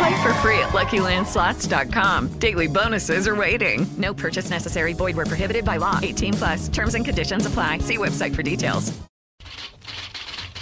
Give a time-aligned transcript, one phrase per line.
[0.00, 2.28] Play for free at LuckyLandSlots.com.
[2.38, 3.86] Daily bonuses are waiting.
[3.98, 4.94] No purchase necessary.
[4.94, 5.98] Void where prohibited by law.
[6.02, 6.68] 18 plus.
[6.68, 7.80] Terms and conditions apply.
[7.80, 8.92] See website for details.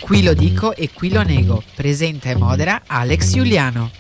[0.01, 1.63] Qui lo dico e qui lo nego.
[1.77, 3.91] Presenta e modera Alex Giuliano.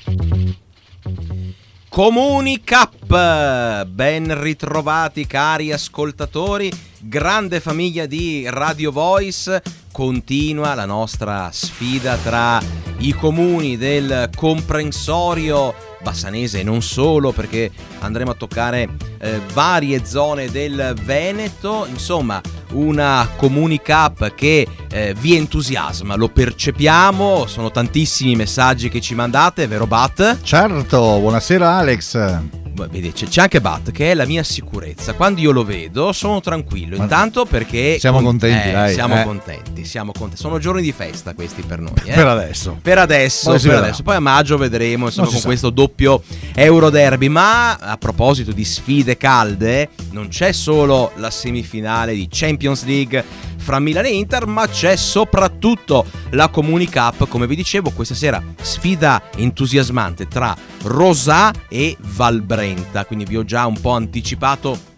[1.98, 9.60] Comuni Cup, ben ritrovati cari ascoltatori, grande famiglia di Radio Voice,
[9.90, 12.62] continua la nostra sfida tra
[12.98, 18.88] i comuni del comprensorio bassanese e non solo perché andremo a toccare
[19.18, 22.40] eh, varie zone del Veneto, insomma
[22.72, 29.14] una Comuni Cup che eh, vi entusiasma, lo percepiamo, sono tantissimi i messaggi che ci
[29.14, 30.42] mandate, vero Bat?
[30.42, 32.67] Certo, buonasera Alex.
[32.86, 35.14] Vedi, c'è, anche Bat che è la mia sicurezza.
[35.14, 36.96] Quando io lo vedo sono tranquillo.
[36.96, 39.24] Intanto perché siamo contenti, eh, dai, siamo eh.
[39.24, 40.40] contenti, siamo contenti.
[40.40, 41.92] Sono giorni di festa questi per noi.
[42.04, 42.12] Eh?
[42.12, 42.78] Per adesso.
[42.80, 44.02] Per adesso, Poi per adesso.
[44.02, 45.46] Poi a maggio vedremo insomma, con sa.
[45.46, 46.22] questo doppio
[46.54, 47.28] Euro Derby.
[47.28, 53.24] Ma a proposito di sfide calde, non c'è solo la semifinale di Champions League
[53.58, 58.42] fra Milan e Inter, ma c'è soprattutto la Comuni Cup, come vi dicevo, questa sera
[58.60, 63.04] sfida entusiasmante tra Rosà e Valbrenta.
[63.04, 64.96] Quindi vi ho già un po' anticipato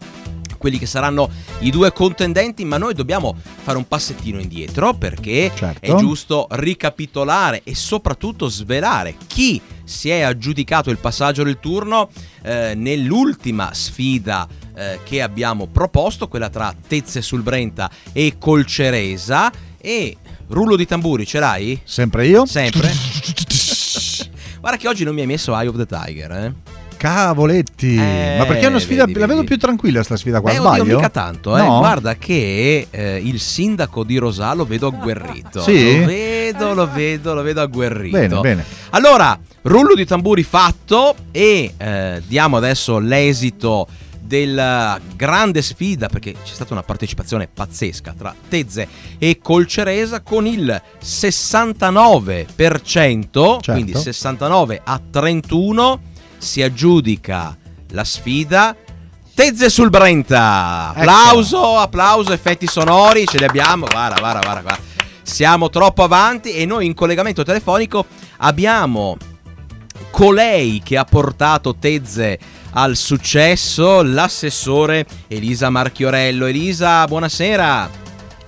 [0.61, 1.31] quelli che saranno
[1.61, 5.81] i due contendenti, ma noi dobbiamo fare un passettino indietro perché Certo.
[5.81, 12.11] è giusto ricapitolare e soprattutto svelare chi si è aggiudicato il passaggio del turno
[12.43, 14.47] eh, nell'ultima sfida
[14.81, 20.17] eh, che abbiamo proposto, quella tra Tezze sul Brenta e Colceresa e
[20.49, 21.79] rullo di tamburi ce l'hai?
[21.85, 22.47] Sempre io?
[22.47, 22.91] Sempre?
[24.59, 26.53] Guarda che oggi non mi hai messo Eye of the Tiger, eh?
[26.97, 27.95] Cavoletti.
[27.97, 30.59] Eh, Ma perché è una sfida vedi, la vedo più tranquilla sta sfida qua, Beh,
[30.59, 30.83] sbaglio?
[30.83, 31.63] oddio, mica tanto, eh.
[31.63, 31.79] No?
[31.79, 35.63] Guarda che eh, il sindaco di Rosà lo vedo agguerrito.
[35.63, 36.01] Sì?
[36.01, 38.19] Lo vedo, lo vedo, lo vedo agguerrito.
[38.19, 38.65] Bene, bene.
[38.91, 43.87] Allora, rullo di tamburi fatto e eh, diamo adesso l'esito
[44.31, 48.87] della grande sfida perché c'è stata una partecipazione pazzesca tra Tezze
[49.19, 56.01] e Colceresa con il 69%, quindi 69 a 31
[56.39, 57.59] si aggiudica
[57.89, 58.77] la sfida
[59.35, 60.93] Tezze sul Brenta.
[60.95, 61.01] Ecco.
[61.01, 63.87] Applauso, applauso, effetti sonori, ce li abbiamo.
[63.87, 64.83] Guarda, guarda, guarda, guarda.
[65.23, 69.17] Siamo troppo avanti e noi in collegamento telefonico abbiamo
[70.13, 76.47] colei che ha portato Tezze al successo, l'assessore Elisa Marchiorello.
[76.47, 77.91] Elisa, buonasera.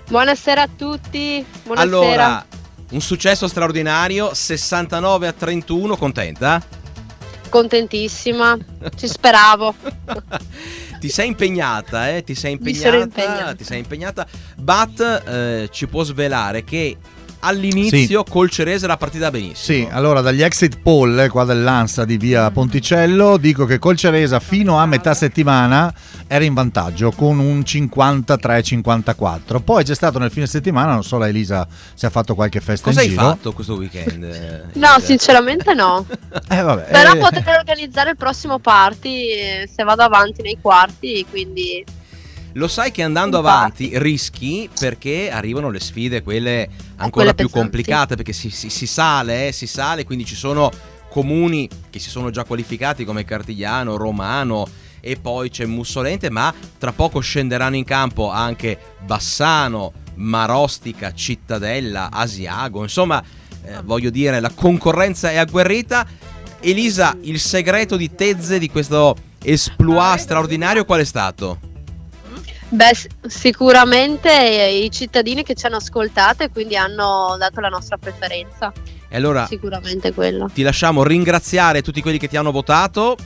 [0.08, 1.44] Buonasera a tutti.
[1.64, 1.80] Buonasera.
[1.80, 2.46] Allora,
[2.90, 6.62] un successo straordinario, 69 a 31, contenta?
[7.48, 8.56] Contentissima.
[8.96, 9.74] Ci speravo.
[11.00, 12.22] Ti sei impegnata, eh?
[12.22, 13.54] Ti sei impegnata, impegnata.
[13.54, 14.26] ti sei impegnata.
[14.56, 16.96] Bat eh, ci può svelare che
[17.44, 19.54] all'inizio col Cerese era partita benissimo.
[19.56, 24.78] Sì, allora dagli exit poll eh, qua dell'Ansa di via Ponticello dico che Colceresa fino
[24.78, 25.92] a metà settimana
[26.26, 29.62] era in vantaggio con un 53-54.
[29.62, 32.88] Poi c'è stato nel fine settimana, non so la Elisa se ha fatto qualche festa
[32.90, 33.26] Cosa in hai giro.
[33.28, 34.24] fatto questo weekend?
[34.24, 35.00] eh, No, Elisa?
[35.00, 36.04] sinceramente no.
[36.48, 41.24] Eh, vabbè, Però eh, potrei organizzare il prossimo party eh, se vado avanti nei quarti,
[41.28, 41.84] quindi
[42.54, 43.56] Lo sai che andando Infatti.
[43.56, 47.70] avanti rischi perché arrivano le sfide, quelle ancora quelle più pesanti.
[47.70, 50.70] complicate, perché si, si- si sale, eh, si sale, quindi ci sono
[51.08, 54.66] comuni che si sono già qualificati come Cartigliano, Romano
[55.00, 62.82] e poi c'è Mussolente, ma tra poco scenderanno in campo anche Bassano, Marostica, Cittadella, Asiago,
[62.82, 63.22] insomma
[63.64, 66.06] eh, voglio dire la concorrenza è agguerrita.
[66.60, 71.58] Elisa, il segreto di Tezze di questo esploit straordinario qual è stato?
[72.72, 78.72] Beh, sicuramente i cittadini che ci hanno ascoltato e quindi hanno dato la nostra preferenza.
[79.08, 80.50] E allora Sicuramente quello.
[80.52, 83.16] ti lasciamo ringraziare tutti quelli che ti hanno votato.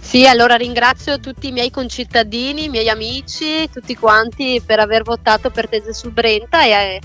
[0.00, 5.50] Sì, allora ringrazio tutti i miei concittadini, i miei amici, tutti quanti per aver votato
[5.50, 7.00] per Tese sul Brenta e eh,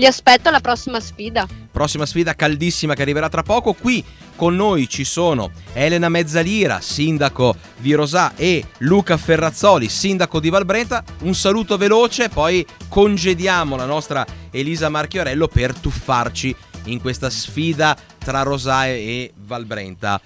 [0.00, 1.46] li aspetto alla prossima sfida.
[1.70, 3.74] Prossima sfida caldissima che arriverà tra poco.
[3.74, 4.02] Qui
[4.34, 11.04] con noi ci sono Elena Mezzalira, sindaco di Rosà, e Luca Ferrazzoli, sindaco di Valbrenta.
[11.20, 18.40] Un saluto veloce, poi congediamo la nostra Elisa Marchiorello per tuffarci in questa sfida tra
[18.40, 20.18] Rosà e Valbrenta.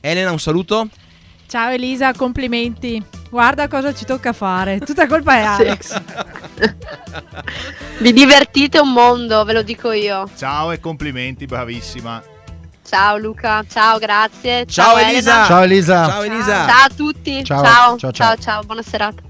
[0.00, 0.88] Elena, un saluto.
[1.50, 3.02] Ciao Elisa, complimenti.
[3.28, 4.78] Guarda cosa ci tocca fare.
[4.78, 6.00] Tutta colpa è Alex.
[7.98, 10.28] Vi divertite un mondo, ve lo dico io.
[10.36, 12.22] Ciao e complimenti, bravissima.
[12.88, 14.64] Ciao Luca, ciao, grazie.
[14.66, 15.30] Ciao, Elisa.
[15.30, 15.46] Elena.
[15.46, 16.06] Ciao Elisa.
[16.06, 16.66] Ciao Elisa.
[16.68, 17.44] Ciao a tutti.
[17.44, 17.64] Ciao.
[17.64, 18.62] Ciao, Ciao, ciao, ciao.
[18.62, 19.22] buona serata.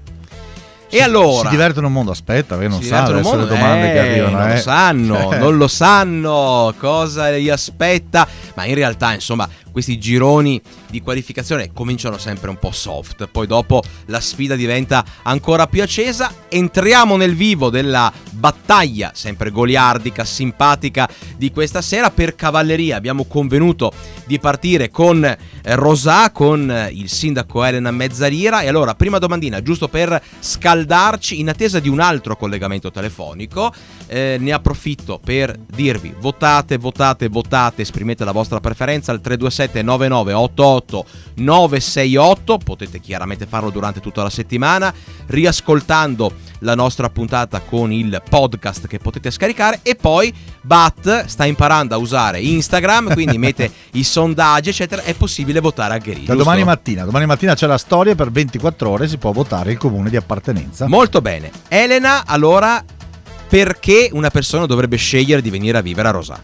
[0.93, 1.43] E allora?
[1.49, 3.93] Si divertono un mondo, aspetta, che non Si sa divertono adesso le molto- domande eh,
[3.93, 4.37] che arrivano.
[4.37, 4.53] Non eh.
[4.53, 8.27] lo sanno, non lo sanno cosa gli aspetta.
[8.55, 13.27] Ma in realtà, insomma, questi gironi di qualificazione cominciano sempre un po' soft.
[13.27, 16.33] Poi dopo la sfida diventa ancora più accesa.
[16.49, 22.11] Entriamo nel vivo della battaglia, sempre goliardica, simpatica di questa sera.
[22.11, 23.91] Per cavalleria abbiamo convenuto
[24.25, 25.37] di partire con eh,
[25.75, 28.61] Rosà, con eh, il sindaco Elena Mezzalira.
[28.61, 33.73] E allora, prima domandina, giusto per scaldarci, in attesa di un altro collegamento telefonico,
[34.07, 39.21] eh, ne approfitto per dirvi votate, votate, votate, esprimete la vostra preferenza al
[39.67, 44.93] 327 9988 968, potete chiaramente farlo durante tutta la settimana,
[45.27, 51.95] riascoltando la nostra puntata con il podcast che potete scaricare e poi Bat sta imparando
[51.95, 56.25] a usare Instagram, quindi mette i sondaggi eccetera, è possibile votare anche lì.
[56.25, 59.77] Da domani mattina, domani mattina c'è la storia per 24 ore si può votare il
[59.77, 60.87] comune di appartenenza.
[60.87, 61.49] Molto bene.
[61.67, 62.83] Elena, allora,
[63.47, 66.39] perché una persona dovrebbe scegliere di venire a vivere a Rosà?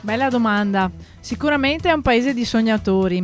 [0.00, 0.90] Bella domanda.
[1.28, 3.22] Sicuramente è un paese di sognatori.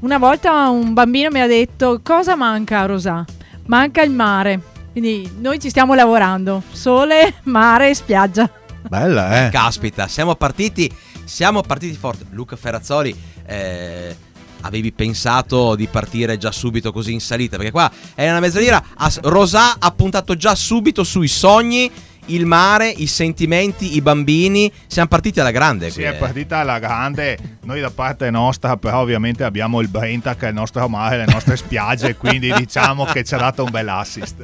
[0.00, 3.26] Una volta un bambino mi ha detto cosa manca a Rosà?
[3.66, 4.58] Manca il mare.
[4.90, 6.62] Quindi noi ci stiamo lavorando.
[6.72, 8.50] Sole, mare e spiaggia.
[8.88, 9.50] Bella, eh.
[9.50, 10.90] Caspita, siamo partiti,
[11.24, 12.24] siamo partiti forte.
[12.30, 14.16] Luca Ferrazzoli, eh,
[14.62, 17.58] avevi pensato di partire già subito così in salita?
[17.58, 18.82] Perché qua è una mezzalira.
[19.24, 21.90] Rosà ha puntato già subito sui sogni,
[22.26, 24.70] il mare, i sentimenti, i bambini.
[24.86, 25.90] Siamo partiti alla grande.
[25.90, 27.38] Sì, qui, è partita alla grande.
[27.64, 31.26] Noi da parte nostra, però, ovviamente abbiamo il Brenta che è il nostro mare, le
[31.26, 32.16] nostre spiagge.
[32.16, 34.36] quindi diciamo che ci ha dato un bel assist.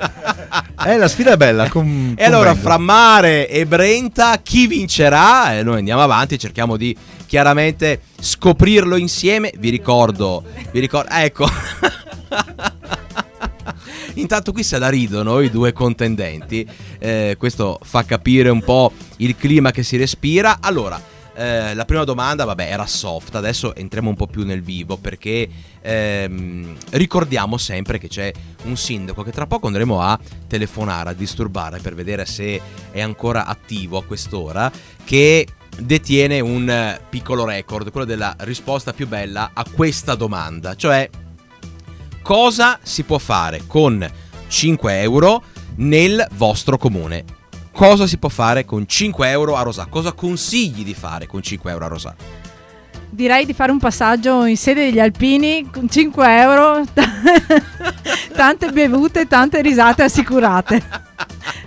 [0.87, 1.69] Eh, la sfida è bella.
[1.69, 5.57] com- E allora, fra Mare e Brenta, chi vincerà?
[5.57, 6.97] E noi andiamo avanti, cerchiamo di
[7.27, 9.53] chiaramente scoprirlo insieme.
[9.57, 11.47] Vi ricordo, vi ricordo, ecco.
[14.15, 16.67] Intanto qui se la ridono i due contendenti,
[17.03, 20.59] Eh, questo fa capire un po' il clima che si respira.
[20.61, 21.03] Allora,
[21.35, 25.49] eh, la prima domanda, vabbè, era soft, adesso entriamo un po' più nel vivo perché
[25.81, 28.33] ehm, ricordiamo sempre che c'è
[28.65, 30.17] un sindaco che tra poco andremo a
[30.47, 32.61] telefonare, a disturbare per vedere se
[32.93, 34.71] è ancora attivo a quest'ora,
[35.03, 41.09] che detiene un piccolo record, quello della risposta più bella a questa domanda, cioè
[42.23, 44.09] cosa si può fare con
[44.47, 45.43] 5 euro
[45.77, 47.25] nel vostro comune?
[47.73, 49.87] Cosa si può fare con 5 euro a Rosà?
[49.87, 52.15] Cosa consigli di fare con 5 euro a Rosà?
[53.11, 56.83] Direi di fare un passaggio in sede degli alpini con 5 euro,
[58.35, 60.83] tante bevute, tante risate assicurate.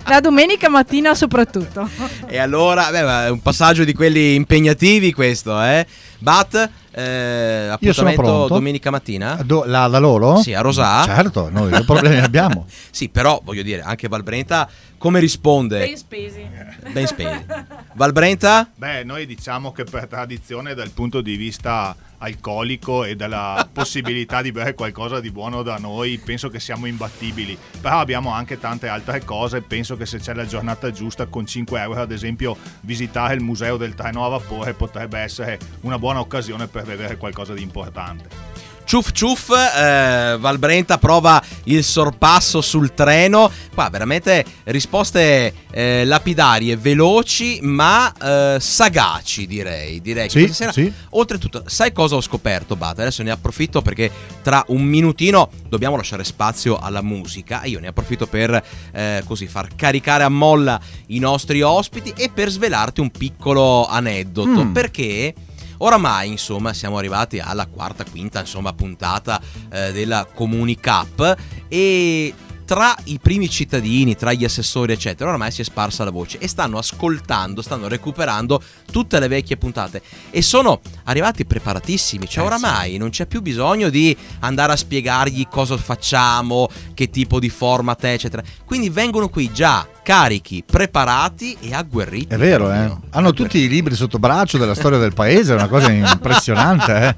[0.06, 1.88] La domenica mattina soprattutto.
[2.26, 5.86] E allora, beh, è un passaggio di quelli impegnativi questo, eh?
[6.18, 9.38] Bat, eh, Io sono appuntamento domenica mattina?
[9.44, 10.40] Do- la, da loro?
[10.40, 11.04] Sì, a Rosà.
[11.04, 12.64] Certo, noi che problemi abbiamo.
[12.96, 15.80] Sì, però voglio dire, anche Valbrenta come risponde?
[15.80, 16.46] Ben spesi.
[16.90, 17.44] Ben spesi.
[17.92, 18.70] Valbrenta?
[18.74, 24.52] Beh, noi diciamo che per tradizione, dal punto di vista alcolico e della possibilità di
[24.52, 27.56] bere qualcosa di buono da noi, penso che siamo imbattibili.
[27.80, 29.62] Però abbiamo anche tante altre cose.
[29.62, 33.76] Penso che se c'è la giornata giusta, con 5 euro, ad esempio, visitare il museo
[33.76, 38.55] del treno a vapore potrebbe essere una buona occasione per vedere qualcosa di importante.
[38.86, 43.50] Ciuff ciuff, eh, Valbrenta prova il sorpasso sul treno.
[43.74, 50.00] Qua veramente risposte eh, lapidarie, veloci ma eh, sagaci direi.
[50.00, 50.92] direi Sì, questa sera- sì.
[51.10, 53.02] Oltretutto, sai cosa ho scoperto, Bata?
[53.02, 54.08] Adesso ne approfitto perché
[54.40, 58.62] tra un minutino dobbiamo lasciare spazio alla musica io ne approfitto per
[58.92, 64.64] eh, così far caricare a molla i nostri ospiti e per svelarti un piccolo aneddoto.
[64.64, 64.72] Mm.
[64.72, 65.34] Perché
[65.78, 69.40] oramai, insomma, siamo arrivati alla quarta, quinta, insomma, puntata
[69.70, 71.36] eh, della Comuni Cup
[71.68, 72.34] e
[72.66, 76.48] tra i primi cittadini, tra gli assessori, eccetera, ormai si è sparsa la voce e
[76.48, 82.28] stanno ascoltando, stanno recuperando tutte le vecchie puntate e sono arrivati preparatissimi.
[82.28, 87.38] Cioè, Eh, oramai non c'è più bisogno di andare a spiegargli cosa facciamo, che tipo
[87.38, 88.42] di format è, eccetera.
[88.64, 92.34] Quindi vengono qui già carichi, preparati e agguerriti.
[92.34, 92.90] È vero, eh?
[93.10, 97.16] Hanno tutti i libri sotto braccio della storia del paese, è una cosa impressionante, eh?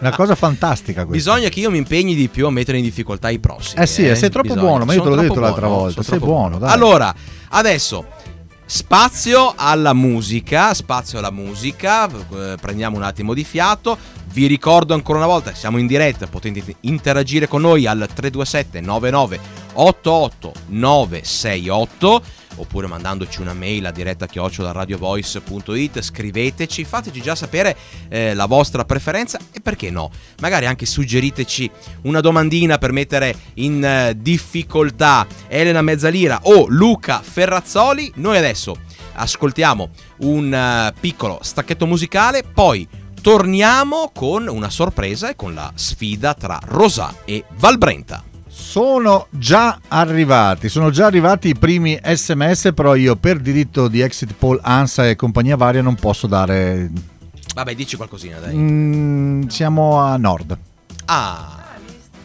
[0.00, 1.30] Una cosa fantastica questa.
[1.30, 3.82] Bisogna che io mi impegni di più a mettere in difficoltà i prossimi.
[3.82, 6.18] Eh sì, eh, sei troppo buono, ma io te l'ho detto l'altra buono, volta, sei
[6.18, 6.70] buono, dai.
[6.70, 7.14] Allora,
[7.50, 8.06] adesso
[8.64, 13.96] spazio alla musica, spazio alla musica, eh, prendiamo un attimo di fiato.
[14.30, 19.40] Vi ricordo ancora una volta, siamo in diretta, potete interagire con noi al 327 99
[19.74, 22.22] 88 968
[22.58, 27.76] oppure mandandoci una mail a diretta radiovoice.it, scriveteci, fateci già sapere
[28.08, 30.10] eh, la vostra preferenza e perché no,
[30.40, 31.70] magari anche suggeriteci
[32.02, 38.12] una domandina per mettere in eh, difficoltà Elena Mezzalira o Luca Ferrazzoli.
[38.16, 38.76] Noi adesso
[39.14, 42.86] ascoltiamo un eh, piccolo stacchetto musicale, poi
[43.20, 48.27] torniamo con una sorpresa e con la sfida tra Rosà e Valbrenta.
[48.68, 54.34] Sono già arrivati, sono già arrivati i primi sms, però io per diritto di exit
[54.34, 56.90] poll ANSA e compagnia varia non posso dare...
[57.54, 58.54] Vabbè, dici qualcosina, dai.
[58.54, 60.58] Mm, siamo a nord.
[61.06, 61.64] Ah,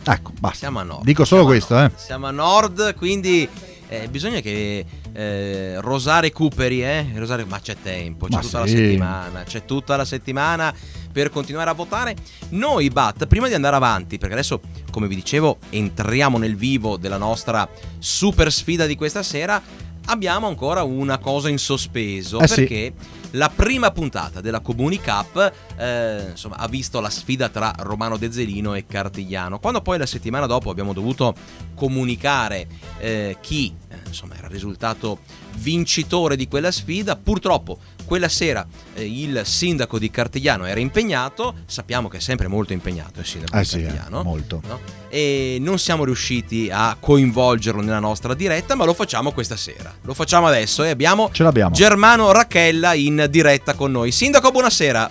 [0.03, 0.57] Ecco, basta.
[0.57, 1.05] siamo a nord.
[1.05, 1.91] Dico solo Siamo questo, eh.
[1.95, 3.47] Siamo a nord, quindi
[3.87, 7.05] eh, bisogna che eh, Rosà recuperi, eh?
[7.15, 8.75] Rosà- ma c'è tempo, c'è Ma tutta la sì.
[8.75, 10.73] settimana, c'è tutta la settimana
[11.13, 12.15] per continuare a votare.
[12.49, 14.59] Noi, Bat, prima di andare avanti, perché adesso,
[14.91, 19.61] come vi dicevo, entriamo nel vivo della nostra super sfida di questa sera,
[20.07, 22.55] abbiamo ancora una cosa in sospeso, Eh sì.
[22.55, 22.93] perché
[23.35, 28.31] la prima puntata della Comuni Cup eh, insomma, ha visto la sfida tra Romano De
[28.31, 29.59] Zelino e Cartigliano.
[29.59, 31.33] Quando poi la settimana dopo abbiamo dovuto
[31.73, 32.67] comunicare
[32.99, 35.19] eh, chi eh, insomma, era il risultato
[35.57, 37.79] vincitore di quella sfida, purtroppo
[38.13, 43.21] quella sera eh, il sindaco di Cartigliano era impegnato, sappiamo che è sempre molto impegnato
[43.21, 44.61] il sindaco Eh di sì, eh, Cartigliano, molto.
[44.67, 44.79] no?
[45.09, 49.91] e non siamo riusciti a coinvolgerlo nella nostra diretta, ma lo facciamo questa sera.
[50.03, 51.31] Lo facciamo adesso e abbiamo.
[51.71, 54.11] Germano Racchella in diretta con noi.
[54.11, 55.09] Sindaco, buonasera.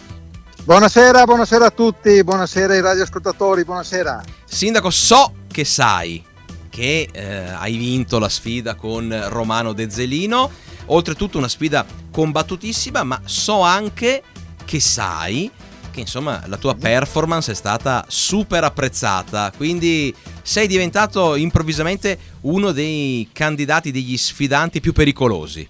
[0.63, 4.23] Buonasera, buonasera a tutti, buonasera ai radioascoltatori, buonasera.
[4.45, 6.23] Sindaco, so che sai
[6.71, 10.51] che eh, hai vinto la sfida con Romano De Zelino,
[10.93, 14.23] oltretutto una sfida combattutissima, ma so anche
[14.65, 15.51] che sai
[15.93, 23.29] che insomma la tua performance è stata super apprezzata, quindi sei diventato improvvisamente uno dei
[23.33, 25.69] candidati, degli sfidanti più pericolosi.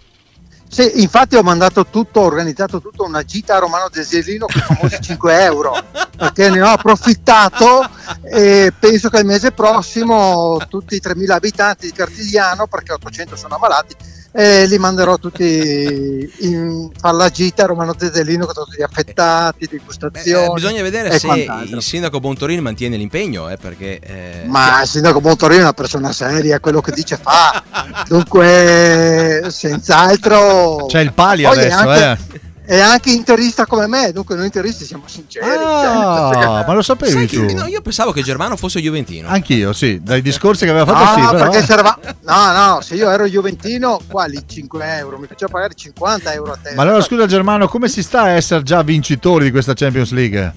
[0.73, 4.75] Sì, infatti ho mandato tutto, ho organizzato tutto una gita a Romano Desilino con i
[4.75, 5.75] famosi 5 euro,
[6.17, 7.87] perché ne ho approfittato
[8.23, 13.57] e penso che il mese prossimo tutti i 3.000 abitanti di Cartigliano, perché 800 sono
[13.57, 13.95] ammalati,
[14.33, 20.47] eh, li manderò tutti in fare la gita Romano Desilino con tutti gli affettati, degustazioni.
[20.47, 21.77] Eh, bisogna vedere e se quant'altro.
[21.77, 23.99] il sindaco Bontorini mantiene l'impegno, eh, perché...
[24.01, 27.63] eh, Ma il sindaco Montorino è una persona seria, quello che dice fa.
[28.09, 30.87] Dunque, senz'altro.
[30.87, 32.41] C'è il pali Poi adesso, anche- eh.
[32.65, 35.45] È anche interista come me, dunque noi interisti siamo sinceri.
[35.45, 37.45] Ah, cioè, ma lo sapevi tu?
[37.47, 39.29] che- no, io pensavo che Germano fosse Juventino.
[39.29, 41.51] Anch'io, sì, dai discorsi che aveva fatto No, sì, no, però...
[41.51, 45.19] perché c'erava- no, no, se io ero Juventino, quali 5 euro?
[45.19, 46.75] Mi faceva pagare 50 euro a te.
[46.75, 50.53] Ma allora scusa Germano, come si sta a essere già vincitori di questa Champions League?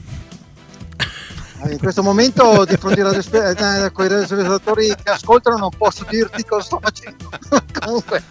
[1.70, 7.30] In questo momento, di fronte ai radioascoltatori che ascoltano, non posso dirti cosa sto facendo.
[7.82, 8.24] comunque,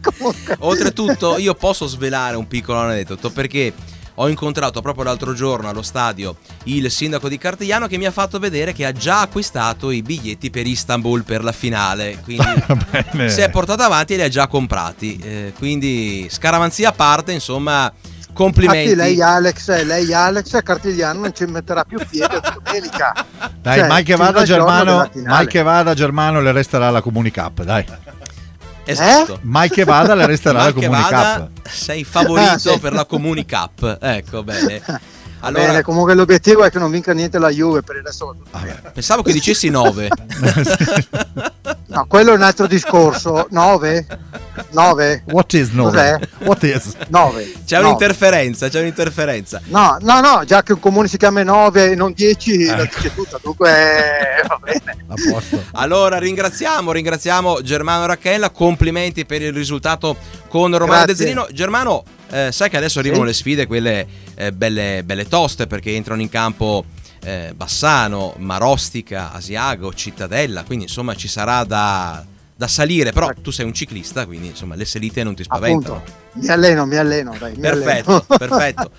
[0.00, 0.56] comunque.
[0.58, 3.72] Oltretutto, io posso svelare un piccolo aneddoto perché
[4.16, 8.38] ho incontrato proprio l'altro giorno allo stadio il sindaco di Cartigliano che mi ha fatto
[8.38, 12.20] vedere che ha già acquistato i biglietti per Istanbul per la finale.
[12.22, 12.44] Quindi
[13.28, 15.18] si è portato avanti e li ha già comprati.
[15.22, 17.92] Eh, quindi scaramanzia a parte, insomma,
[18.32, 18.90] complimenti.
[18.90, 23.12] Infatti lei Alex, lei Alex a Cartigliano non ci metterà più piede domenica.
[23.60, 27.62] Dai, Cioè, mai che vada Germano, mai che vada Germano le resterà la Comuni Cup,
[27.62, 27.84] dai.
[28.84, 29.38] Esatto.
[29.42, 31.68] Mai che vada le resterà la che Comuni vada, Cup.
[31.68, 32.78] sei favorito Ah, sì.
[32.80, 33.98] per la Comuni Cup.
[34.00, 34.82] Ecco, bene.
[35.44, 38.36] Allora, bene, comunque l'obiettivo è che non vinca niente la Juve per il resto
[38.92, 40.08] pensavo che dicessi 9.
[41.92, 43.46] No, quello è un altro discorso.
[43.52, 44.06] 9?
[44.70, 45.22] 9?
[45.26, 45.90] What is nove?
[45.90, 46.46] Cos'è?
[46.46, 46.94] What is?
[47.08, 47.52] 9.
[47.66, 49.60] C'è un'interferenza, c'è un'interferenza.
[49.66, 52.76] No, no, no, già che un comune si chiama 9 e non 10, Ecco.
[52.76, 54.96] la dice tutta, dunque eh, va bene.
[55.08, 55.62] A posto.
[55.72, 60.16] Allora ringraziamo, ringraziamo Germano Racchella, complimenti per il risultato
[60.48, 61.14] con Romano Grazie.
[61.14, 61.46] De Zerino.
[61.52, 63.28] Germano, eh, sai che adesso arrivano Sì.
[63.28, 66.84] le sfide, quelle eh, belle, belle toste, perché entrano in campo
[67.24, 72.24] eh, Bassano, Marostica, Asiago, Cittadella, quindi insomma ci sarà da,
[72.62, 75.96] da salire, però tu sei un ciclista, quindi insomma le salite non ti spaventano.
[75.96, 78.24] Appunto, mi alleno, mi alleno, dai, mi Perfetto, alleno.
[78.38, 78.90] perfetto.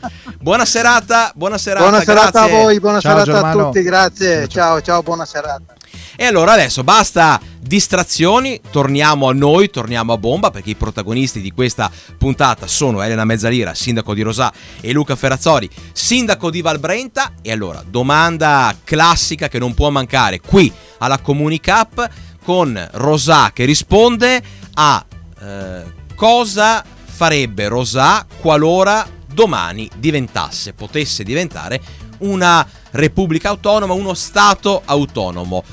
[0.42, 1.88] Buona serata, buona serata.
[1.88, 3.62] Buona serata a voi, buona Ciao, serata Germano.
[3.62, 4.48] a tutti, grazie.
[4.50, 5.76] Ciao, ciao, buona serata.
[6.18, 11.52] E allora adesso basta distrazioni, torniamo a noi, torniamo a bomba perché i protagonisti di
[11.52, 14.52] questa puntata sono Elena Mezzalira, sindaco di Rosà
[14.82, 17.32] e Luca Ferrazzoli, sindaco di Valbrenta.
[17.42, 22.10] E allora, domanda classica che non può mancare qui alla Comunicap
[22.44, 24.42] con Rosà che risponde
[24.74, 25.06] a
[25.42, 25.84] eh,
[26.16, 31.82] cosa farebbe Rosà qualora domani diventasse, potesse diventare
[32.20, 35.64] una repubblica autonoma, uno stato autonomo.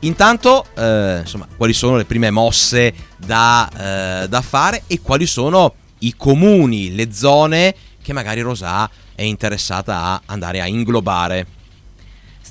[0.00, 5.74] Intanto, eh, insomma, quali sono le prime mosse da, eh, da fare e quali sono
[6.00, 11.46] i comuni, le zone che magari Rosà è interessata a andare a inglobare.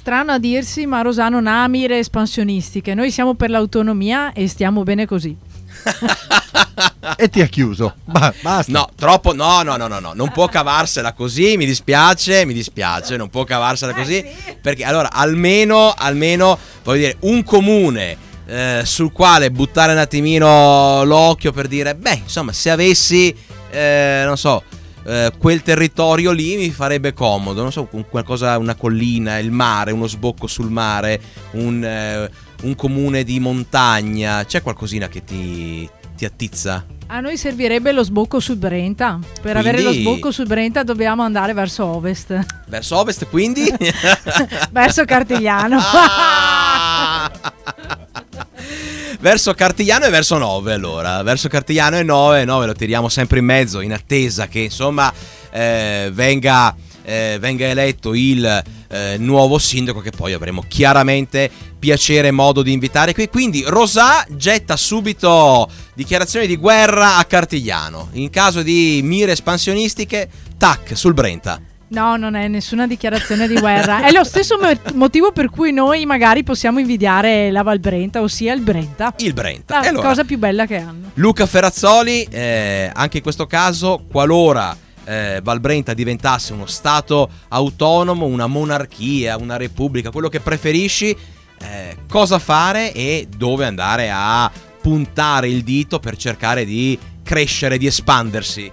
[0.07, 2.93] Strano a dirsi, ma Rosà non ha mire espansionistiche.
[2.93, 5.35] Noi siamo per l'autonomia e stiamo bene così.
[7.17, 7.93] e ti ha chiuso.
[8.05, 8.71] Ba- basta.
[8.71, 9.33] No, troppo.
[9.33, 10.13] No, no, no, no, no.
[10.15, 11.57] Non può cavarsela così.
[11.57, 13.17] Mi dispiace, mi dispiace.
[13.17, 14.25] Non può cavarsela così.
[14.61, 21.51] Perché allora, almeno, almeno, voglio dire, un comune eh, sul quale buttare un attimino l'occhio
[21.51, 23.35] per dire, beh, insomma, se avessi,
[23.71, 24.63] eh, non so.
[25.07, 30.05] Eh, quel territorio lì mi farebbe comodo, non so, qualcosa, una collina, il mare, uno
[30.07, 31.19] sbocco sul mare,
[31.51, 32.29] un, eh,
[32.63, 36.85] un comune di montagna, c'è qualcosina che ti, ti attizza?
[37.09, 39.17] A noi servirebbe lo sbocco sul Brenta.
[39.41, 43.73] Per avere lo Quindi- sbocco sul Brenta dobbiamo andare verso ovest, Verso ovest, quindi?
[44.71, 45.79] verso Cartigliano.
[45.89, 47.31] Ah!
[49.19, 51.23] verso Cartigliano e verso 9 allora.
[51.23, 55.11] Verso Cartigliano e 9 9 lo tiriamo sempre in mezzo in attesa che insomma
[55.51, 62.31] eh, venga, eh, venga eletto il eh, nuovo sindaco che poi avremo chiaramente piacere e
[62.31, 63.27] modo di invitare qui.
[63.29, 68.09] Quindi Rosà getta subito dichiarazioni di guerra a Cartigliano.
[68.13, 74.05] In caso di mire espansionistiche tac sul Brenta No, non è nessuna dichiarazione di guerra.
[74.05, 78.53] È lo stesso mo- motivo per cui noi magari possiamo invidiare la Val Brenta, ossia
[78.53, 79.13] il Brenta.
[79.19, 81.11] il Brenta La allora, cosa più bella che hanno.
[81.13, 84.75] Luca Ferrazzoli, eh, anche in questo caso, qualora
[85.05, 91.15] eh, Valbrenta diventasse uno Stato autonomo, una monarchia, una repubblica, quello che preferisci,
[91.59, 97.87] eh, cosa fare e dove andare a puntare il dito per cercare di crescere, di
[97.87, 98.69] espandersi?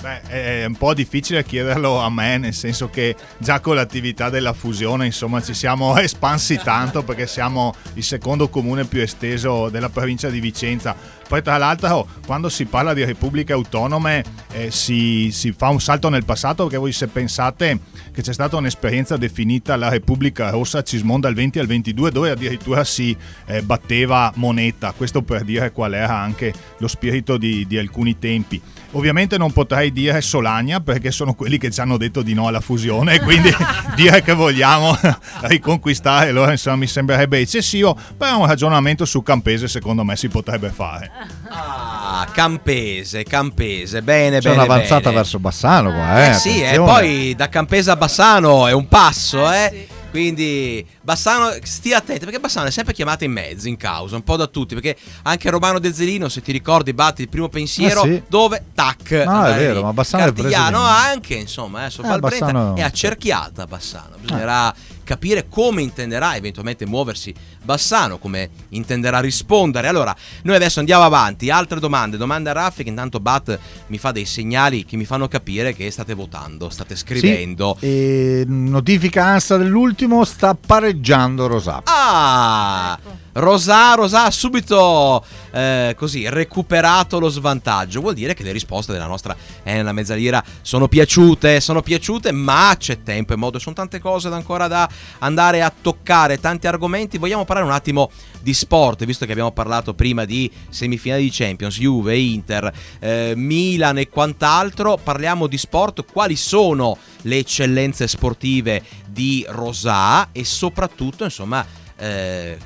[0.00, 4.52] Beh, è un po' difficile chiederlo a me, nel senso che già con l'attività della
[4.52, 10.28] fusione, insomma, ci siamo espansi tanto perché siamo il secondo comune più esteso della provincia
[10.28, 10.94] di Vicenza.
[11.28, 16.08] Poi, tra l'altro, quando si parla di repubbliche autonome, eh, si, si fa un salto
[16.08, 17.78] nel passato perché voi se pensate
[18.12, 22.82] che c'è stata un'esperienza definita la Repubblica Rossa Cismonda al 20 al 22, dove addirittura
[22.82, 23.14] si
[23.46, 28.60] eh, batteva moneta, questo per dire qual era anche lo spirito di, di alcuni tempi.
[28.92, 32.60] Ovviamente non potrei dire Solagna perché sono quelli che ci hanno detto di no alla
[32.60, 33.50] fusione e quindi
[33.94, 34.96] dire che vogliamo
[35.42, 40.70] riconquistare allora insomma mi sembrerebbe eccessivo, però un ragionamento su Campese secondo me si potrebbe
[40.70, 41.10] fare.
[41.48, 44.62] Ah, Campese, Campese, bene, C'è bene.
[44.62, 45.16] un'avanzata bene.
[45.16, 46.30] verso Bassano qua, eh.
[46.30, 46.92] Eh sì, e attenzione.
[46.92, 49.88] poi da Campese a Bassano è un passo, eh.
[50.10, 54.36] Quindi Bassano, stia attento perché Bassano è sempre chiamata in mezzo, in causa, un po'
[54.36, 54.74] da tutti.
[54.74, 58.22] Perché anche Romano De Zelino, se ti ricordi, batti il primo pensiero Eh sì.
[58.26, 59.10] dove tac.
[59.26, 59.82] No, è vero, lì.
[59.82, 64.16] ma Bassano è preso Cartigliano anche, insomma, eh, Eh, Bassano- è accerchiata Bassano.
[64.18, 64.74] Bisognerà
[65.08, 69.88] capire come intenderà eventualmente muoversi Bassano, come intenderà rispondere.
[69.88, 71.48] Allora, noi adesso andiamo avanti.
[71.48, 75.26] Altre domande, domande a Raffi che intanto Bat mi fa dei segnali che mi fanno
[75.26, 77.74] capire che state votando, state scrivendo.
[77.80, 81.80] Sì, e notifica ANSA dell'ultimo, sta pareggiando Rosà.
[81.84, 82.98] Ah,
[83.32, 88.00] Rosà, Rosà ha subito eh, così recuperato lo svantaggio.
[88.00, 93.02] Vuol dire che le risposte della nostra Elena Mezzalira sono piaciute, sono piaciute, ma c'è
[93.02, 93.58] tempo e modo.
[93.58, 97.18] Sono tante cose da ancora da andare a toccare, tanti argomenti.
[97.18, 101.78] Vogliamo parlare un attimo di sport, visto che abbiamo parlato prima di semifinali di Champions,
[101.78, 104.96] Juve, Inter, eh, Milan e quant'altro.
[104.96, 111.64] Parliamo di sport, quali sono le eccellenze sportive di Rosà e soprattutto, insomma,
[111.96, 112.56] eh,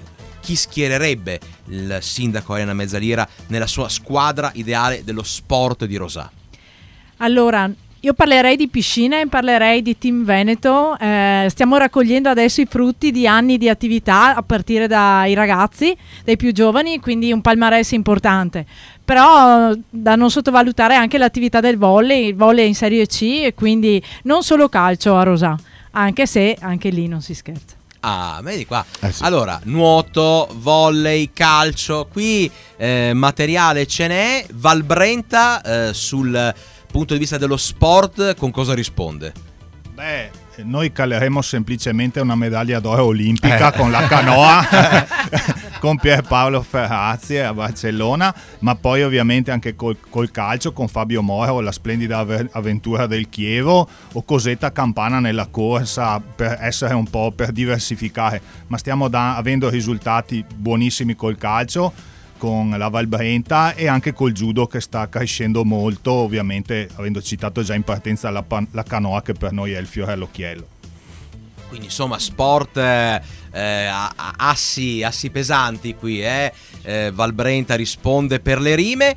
[0.40, 6.30] chi schiererebbe il sindaco Elena Mezzalira nella sua squadra ideale dello sport di Rosà?
[7.18, 7.70] Allora,
[8.04, 10.98] io parlerei di piscina e parlerei di Team Veneto.
[10.98, 16.36] Eh, stiamo raccogliendo adesso i frutti di anni di attività a partire dai ragazzi, dai
[16.36, 18.66] più giovani, quindi un palmarès importante.
[19.04, 24.02] Però da non sottovalutare anche l'attività del volley, il volley in Serie C e quindi
[24.24, 25.56] non solo calcio a Rosà,
[25.92, 27.76] anche se anche lì non si scherza.
[28.00, 28.84] Ah, vedi qua.
[28.98, 29.22] Eh sì.
[29.22, 34.46] Allora, nuoto, volley, calcio, qui eh, materiale ce n'è.
[34.54, 36.52] Valbrenta eh, sul
[36.92, 39.32] punto di vista dello sport con cosa risponde?
[39.92, 40.30] Beh,
[40.64, 43.76] noi caleremo semplicemente una medaglia d'oro olimpica Eh.
[43.76, 44.66] con la canoa
[45.80, 51.60] con Pierpaolo Ferrazzi a Barcellona, ma poi ovviamente anche col, col calcio con Fabio Moro,
[51.60, 52.18] la splendida
[52.52, 58.78] avventura del Chievo o Cosetta Campana nella corsa per essere un po' per diversificare, ma
[58.78, 61.92] stiamo da- avendo risultati buonissimi col calcio
[62.42, 67.72] con la Valbrenta e anche col judo che sta crescendo molto, ovviamente avendo citato già
[67.72, 70.66] in partenza la, pan- la canoa che per noi è il fiore all'occhiello.
[71.68, 73.88] Quindi insomma sport eh, eh,
[74.38, 76.52] assi, assi pesanti qui, eh.
[76.82, 79.14] Eh, Valbrenta risponde per le rime.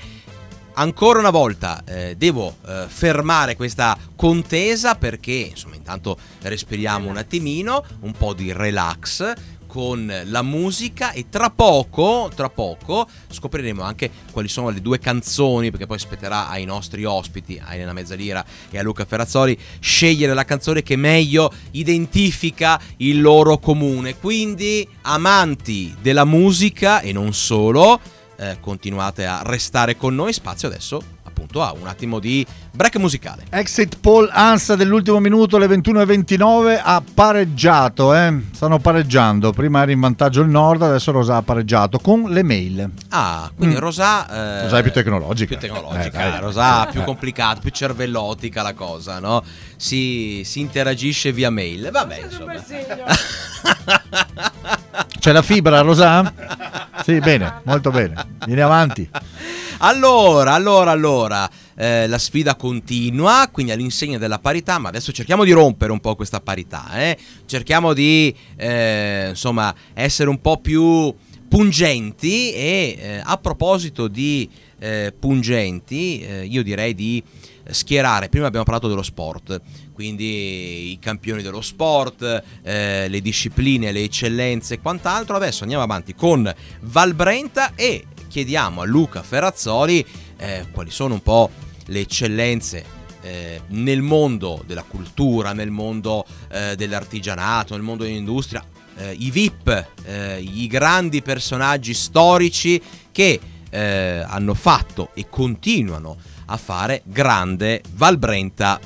[0.75, 7.83] Ancora una volta eh, devo eh, fermare questa contesa perché insomma intanto respiriamo un attimino,
[8.01, 9.33] un po' di relax
[9.75, 15.69] con la musica e tra poco, tra poco scopriremo anche quali sono le due canzoni
[15.69, 20.45] perché poi spetterà ai nostri ospiti, a Elena Mezzalira e a Luca Ferrazzoli scegliere la
[20.45, 24.15] canzone che meglio identifica il loro comune.
[24.15, 27.99] Quindi amanti della musica e non solo,
[28.37, 31.14] eh, continuate a restare con noi, spazio adesso
[31.55, 33.43] appunto a un attimo di break musicale.
[33.49, 38.41] Exit poll ANSA dell'ultimo minuto, le 21.29, ha pareggiato, eh?
[38.51, 39.53] stanno pareggiando.
[39.53, 42.89] Prima era in vantaggio il Nord, adesso Rosa ha pareggiato con le mail.
[43.09, 43.79] Ah, quindi Mm.
[43.79, 44.27] Rosà...
[44.29, 45.57] eh, Rosà è più tecnologica.
[45.57, 46.39] Più tecnologica, Eh.
[46.39, 49.43] Rosà più complicata, più cervellotica la cosa, no?
[49.77, 51.89] Si, si interagisce via mail.
[51.91, 52.53] Vabbè, insomma.
[55.19, 56.31] C'è la fibra, Rosa?
[57.03, 58.13] Sì, bene, molto bene.
[58.45, 59.09] Vieni avanti.
[59.79, 65.51] Allora, allora, allora, eh, la sfida continua, quindi all'insegna della parità, ma adesso cerchiamo di
[65.51, 67.17] rompere un po' questa parità, eh?
[67.45, 71.13] cerchiamo di, eh, insomma, essere un po' più
[71.49, 77.21] pungenti e eh, a proposito di eh, pungenti, eh, io direi di
[77.69, 79.59] schierare, prima abbiamo parlato dello sport,
[79.91, 86.53] quindi i campioni dello sport, le discipline, le eccellenze e quant'altro, adesso andiamo avanti con
[86.81, 91.49] Valbrenta e chiediamo a Luca Ferrazzoli eh, quali sono un po'
[91.85, 92.83] le eccellenze
[93.21, 98.61] eh, nel mondo della cultura, nel mondo eh, dell'artigianato, nel mondo dell'industria,
[98.97, 102.81] eh, i VIP, eh, i grandi personaggi storici
[103.13, 103.39] che
[103.75, 108.79] hanno fatto e continuano a fare grande Valbrenta.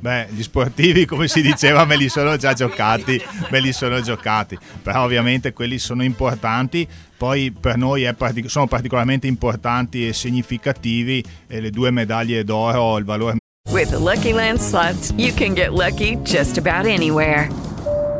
[0.00, 4.56] Beh, gli sportivi, come si diceva, me li sono già giocati, me li sono giocati,
[4.80, 11.60] però ovviamente quelli sono importanti, poi per noi partic- sono particolarmente importanti e significativi e
[11.60, 13.36] le due medaglie d'oro, il valore
[13.70, 17.50] With the Lucky Land slots, you can get lucky just about anywhere.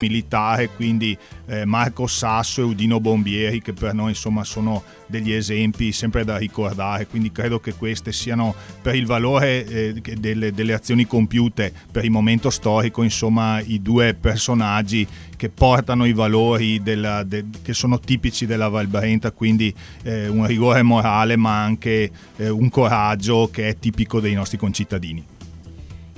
[0.00, 5.90] Militare, quindi eh, Marco Sasso e Udino Bombieri che per noi insomma sono degli esempi
[5.90, 11.04] sempre da ricordare, quindi credo che queste siano per il valore eh, delle, delle azioni
[11.04, 17.46] compiute per il momento storico, insomma i due personaggi che portano i valori della- de-
[17.60, 23.48] che sono tipici della Valbrenta, quindi eh, un rigore morale ma anche eh, un coraggio
[23.50, 25.36] che è tipico dei nostri concittadini.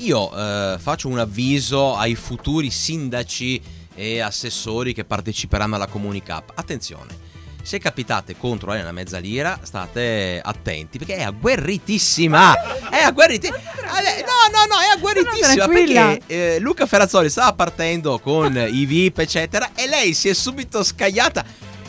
[0.01, 3.61] Io eh, faccio un avviso ai futuri sindaci
[3.95, 6.53] e assessori che parteciperanno alla Comunicap.
[6.55, 7.29] Attenzione,
[7.63, 12.89] se capitate contro Elena Mezzalira, state attenti perché è agguerritissima.
[12.89, 13.59] È agguerritissima.
[13.59, 19.73] No, no, no, è agguerritissima perché eh, Luca Ferrazzoli stava partendo con i VIP, eccetera,
[19.75, 21.45] e lei si è subito scagliata.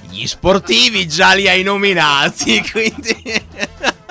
[0.09, 3.45] Gli sportivi già li hai nominati, quindi.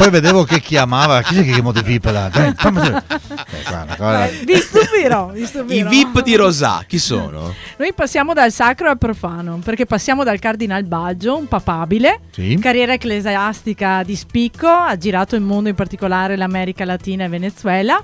[0.00, 2.30] Poi vedevo che chiamava, chi è che chiamò di VIP là?
[2.32, 3.02] Dai, fammi vedere.
[3.08, 4.28] Eh, guarda, guarda.
[4.46, 5.88] Vi stupirò, vi I stupirò.
[5.90, 7.54] VIP di Rosà, chi sono?
[7.76, 12.56] Noi passiamo dal sacro al profano, perché passiamo dal Cardinal Baggio, un papabile, Sì.
[12.58, 18.02] carriera ecclesiastica di spicco, ha girato il mondo, in particolare l'America Latina e Venezuela,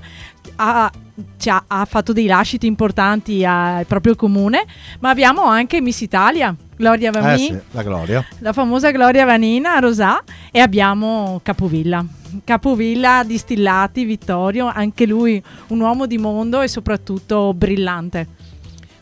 [0.55, 0.91] ha,
[1.37, 4.65] ci ha, fatto dei lasciti importanti al proprio comune,
[4.99, 8.25] ma abbiamo anche Miss Italia, Gloria Eh Vanni, sì, la gloria.
[8.39, 12.05] la famosa Gloria Vanina Rosà e abbiamo Capovilla.
[12.43, 18.27] Capovilla distillati, Vittorio, anche lui un uomo di mondo e soprattutto brillante.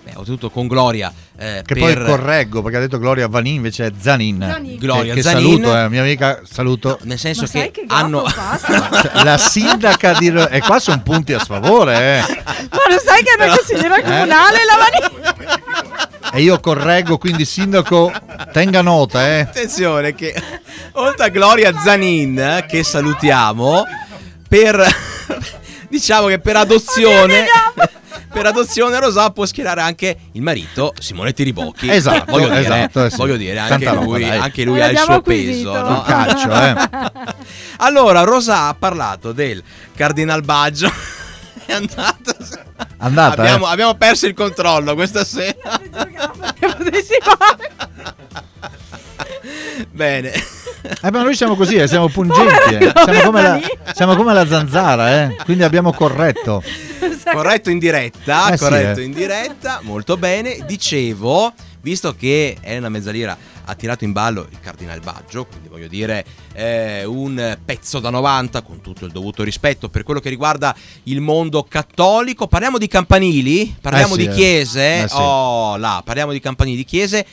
[0.06, 1.12] Beh, oltretutto con Gloria.
[1.38, 4.40] eh, Che per- poi correggo perché ha detto Gloria Vanin invece è Zanin.
[4.48, 4.78] Zanin.
[4.78, 5.44] Gloria che, che Zanin.
[5.64, 7.00] saluto, eh, mia amica, saluto.
[7.04, 11.34] nel senso Ma sai che, che hanno Cioè, la sindaca di e qua sono punti
[11.34, 12.20] a sfavore, eh.
[12.22, 15.24] Ma lo sai che è una consigliera comunale la Vanini?
[16.34, 18.12] E io correggo, quindi sindaco,
[18.54, 19.40] tenga nota, eh.
[19.42, 20.40] Attenzione che
[20.94, 23.84] oltre a Gloria Zanin eh, che salutiamo
[24.48, 24.86] per
[25.90, 27.46] diciamo che per adozione
[28.36, 31.90] per adozione Rosà può schierare anche il marito Simonetti Ribocchi.
[31.90, 33.16] Esatto, voglio dire, esatto, eh sì.
[33.16, 35.72] voglio dire anche lui, roba, anche lui Noi ha il suo acquisito.
[35.72, 35.88] peso.
[35.88, 36.02] No?
[36.02, 37.34] calcio, eh.
[37.78, 39.64] Allora, Rosà ha parlato del
[39.96, 40.92] Cardinal Baggio.
[41.66, 42.36] È andato.
[42.98, 43.72] Andata, abbiamo, eh.
[43.72, 45.80] abbiamo perso il controllo questa sera.
[49.92, 50.34] Bene.
[51.02, 52.92] Eh, ma noi siamo così, eh, siamo pungenti, eh.
[53.04, 53.60] siamo, come la,
[53.94, 55.36] siamo come la zanzara, eh.
[55.44, 56.64] quindi abbiamo corretto.
[57.32, 59.04] corretto in diretta, Eh sì, corretto eh.
[59.04, 60.60] in diretta, molto bene.
[60.66, 66.24] Dicevo, visto che Elena Mezzalira ha tirato in ballo il Cardinal Baggio, quindi voglio dire
[66.54, 71.20] eh, un pezzo da 90 con tutto il dovuto rispetto per quello che riguarda il
[71.20, 72.48] mondo cattolico.
[72.48, 74.36] Parliamo di campanili, parliamo Eh sì, di eh.
[74.36, 75.16] chiese, Eh sì.
[75.18, 77.26] oh là, parliamo di campanili di chiese.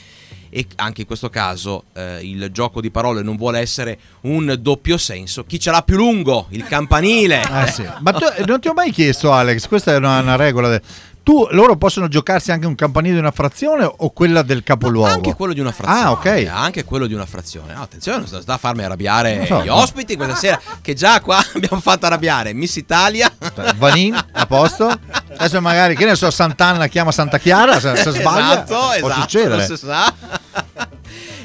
[0.55, 4.99] E anche in questo caso eh, il gioco di parole non vuole essere un doppio
[4.99, 5.45] senso.
[5.45, 6.47] Chi ce l'ha più lungo?
[6.51, 7.41] Il campanile.
[7.41, 7.89] Eh sì.
[8.01, 10.69] Ma tu, non ti ho mai chiesto, Alex, questa è una, una regola.
[10.69, 10.83] de-
[11.23, 15.09] Tu, loro possono giocarsi anche un campanile di una frazione o quella del capoluogo?
[15.09, 16.03] Anche quello di una frazione.
[16.03, 16.49] Ah, ok.
[16.51, 17.75] Anche quello di una frazione.
[17.75, 19.77] No, attenzione, non sta a farmi arrabbiare so, gli no.
[19.77, 23.33] ospiti questa sera, che già qua abbiamo fatto arrabbiare Miss Italia.
[23.77, 24.91] Vanin, a posto?
[25.37, 29.21] Adesso magari, che ne so, Sant'Anna chiama Santa Chiara, se, se sbaglia esatto, può esatto,
[29.21, 29.57] succedere.
[29.57, 30.15] non si sa.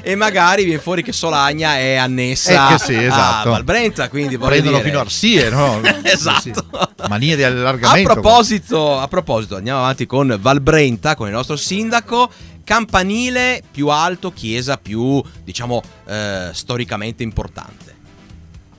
[0.08, 3.48] E magari viene fuori che Solagna è annessa Eh, sì, esatto.
[3.48, 5.82] a Valbrenta, quindi Prendono dire- fino a Arsie, no?
[6.02, 6.66] esatto.
[7.08, 8.14] Mania di A allargamento.
[8.14, 12.30] proposito, a proposito, andiamo avanti con Valbrenta, con il nostro sindaco.
[12.64, 17.96] Campanile più alto, chiesa più, diciamo, eh, storicamente importante.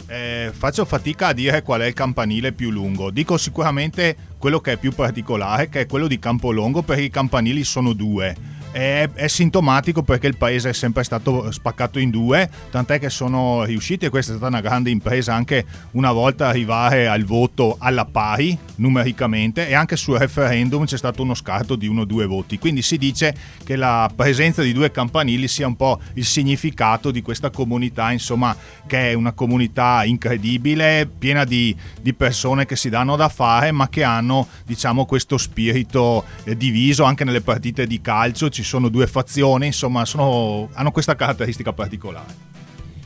[0.07, 3.11] Eh, faccio fatica a dire qual è il campanile più lungo.
[3.11, 7.63] Dico sicuramente quello che è più particolare, che è quello di Campolongo, perché i campanili
[7.63, 8.57] sono due.
[8.71, 13.63] È, è sintomatico perché il paese è sempre stato spaccato in due, tant'è che sono
[13.63, 18.05] riusciti, e questa è stata una grande impresa anche una volta arrivare al voto alla
[18.05, 22.59] pari numericamente e anche sul referendum c'è stato uno scarto di uno o due voti.
[22.59, 27.23] Quindi si dice che la presenza di due campanili sia un po' il significato di
[27.23, 28.55] questa comunità, insomma,
[28.85, 33.89] che è una comunità incredibile, piena di, di persone che si danno da fare, ma
[33.89, 38.49] che hanno, diciamo, questo spirito eh, diviso anche nelle partite di calcio.
[38.59, 42.35] Ci sono due fazioni, insomma, sono- hanno questa caratteristica particolare.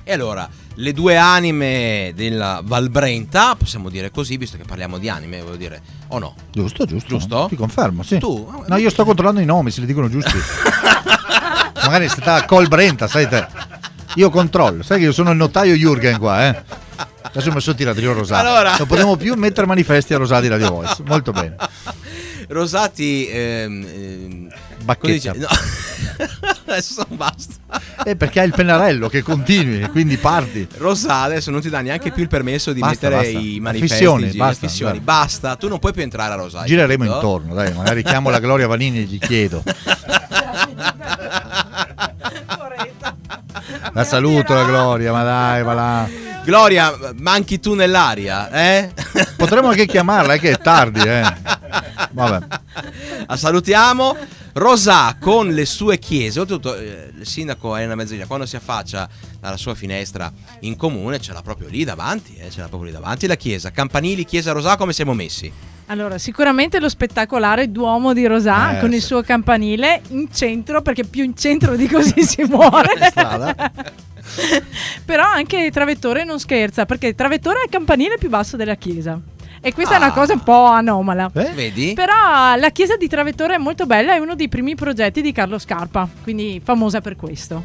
[0.04, 5.44] E allora, le due anime della Valbrenta, possiamo dire così, visto che parliamo di anime,
[5.44, 6.34] voglio dire, o no?
[6.52, 7.08] Giusto, giusto.
[7.08, 7.46] Giusto?
[7.50, 8.18] Ti confermo, sì.
[8.18, 8.64] Tu?
[8.66, 10.34] No, io sto controllando i nomi, se li dicono giusti.
[11.86, 13.46] Magari è stata Col Brenta, sai te.
[14.16, 16.64] Io controllo, sai che io sono il notaio Jürgen qua, eh.
[17.22, 18.44] Adesso ho messo il tiratrice Rosati.
[18.48, 21.04] Allora- Non potremo più mettere manifesti a Rosati Radio Voice.
[21.06, 21.56] Molto bene.
[22.48, 23.28] Rosati...
[23.28, 25.34] Ehm, ehm, Bacchetta.
[25.36, 25.48] no.
[26.68, 27.54] adesso basta.
[28.06, 30.68] Eh, perché hai il pennarello che continui, quindi parti.
[30.78, 33.48] Rosa adesso non ti dà neanche più il permesso di Basta, mettere basta.
[33.48, 33.94] i manifesti.
[33.96, 35.00] Fissioni, gi- basta, fissioni.
[35.00, 36.68] Basta, tu non puoi più entrare a Rosario.
[36.68, 37.16] Gireremo capito?
[37.16, 39.64] intorno, dai, magari chiamo la Gloria Vanini e gli chiedo.
[43.96, 46.10] La saluto la Gloria, ma dai, va là.
[46.44, 48.92] Gloria, manchi tu nell'aria, eh?
[49.38, 51.24] Potremmo anche chiamarla, è che è tardi, eh.
[52.12, 52.46] Vabbè.
[53.28, 54.18] La salutiamo.
[54.54, 59.58] Rosà con le sue chiese, oltretutto eh, il sindaco Elena Mezzina quando si affaccia dalla
[59.58, 63.26] sua finestra in comune ce l'ha proprio lì davanti, eh, ce l'ha proprio lì davanti
[63.26, 63.72] la chiesa.
[63.72, 65.52] Campanili, chiesa Rosà, come siamo messi?
[65.88, 69.08] Allora, sicuramente lo spettacolare Duomo di Rosà Eh, con il sì.
[69.08, 72.94] suo campanile in centro, perché più in centro di così si muore.
[75.04, 79.20] Però anche Travettore non scherza, perché Travettore è il campanile più basso della chiesa.
[79.66, 80.12] E questa è una Ah.
[80.12, 81.30] cosa un po' anomala.
[81.32, 81.94] Vedi?
[81.96, 85.58] Però la chiesa di Travettore è molto bella, è uno dei primi progetti di Carlo
[85.58, 87.64] Scarpa, quindi famosa per questo.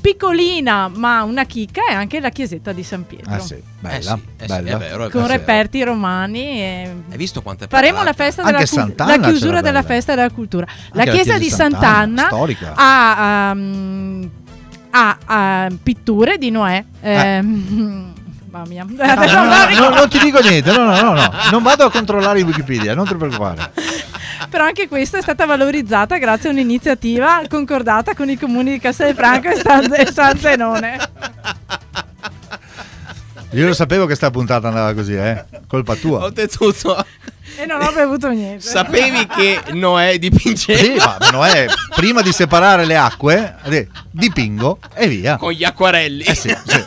[0.00, 3.34] Piccolina ma una chicca è anche la chiesetta di San Pietro.
[3.34, 4.70] Ah sì, bella, Eh sì, eh sì, bella.
[4.70, 5.32] è vero, è Con vero.
[5.32, 6.40] reperti romani.
[6.60, 6.94] E...
[7.10, 9.94] Hai visto quanto è Faremo la festa della Anche cul- Sant'Anna la chiusura della bella.
[9.94, 10.66] festa della cultura.
[10.92, 14.30] La Anche la chiesa chiesa di Sant'Anna, Sant'Anna, ha, ehm,
[14.90, 16.84] ha, ha pitture di Noè.
[17.00, 18.12] ehm,
[18.56, 18.84] Mamma mia.
[18.88, 19.04] No,
[19.76, 21.32] non no, non ti dico niente, no, no, no, no.
[21.50, 23.72] Non vado a controllare in Wikipedia, non ti preoccupare.
[24.48, 29.48] Però anche questa è stata valorizzata grazie a un'iniziativa concordata con i comuni di Castelfranco
[29.48, 30.98] e San, e San Zenone.
[33.50, 35.44] Io lo sapevo che sta puntata andava così, eh.
[35.66, 36.24] Colpa tua.
[36.24, 37.04] Oltretutto,
[37.58, 38.60] E non ho bevuto niente.
[38.60, 43.56] Sapevi che Noè dipingeva Sì, Noè, prima di separare le acque,
[44.10, 45.36] dipingo e via.
[45.36, 46.24] con gli acquarelli?
[46.24, 46.84] Eh sì, sì.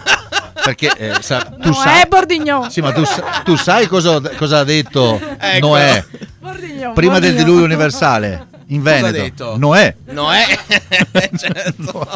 [0.64, 2.02] Perché eh, sa- tu No, sai...
[2.04, 2.70] è Bordignon.
[2.70, 3.04] Sì, ma tu,
[3.44, 5.68] tu sai cosa, cosa ha detto Ecco.
[5.68, 6.04] Noè
[6.40, 7.46] Bordignon, prima del Bordignon.
[7.46, 9.18] diluvio universale in Cosa ha Veneto?
[9.24, 9.58] detto?
[9.58, 9.96] Noè.
[10.12, 10.46] Noè?
[11.38, 12.08] certo.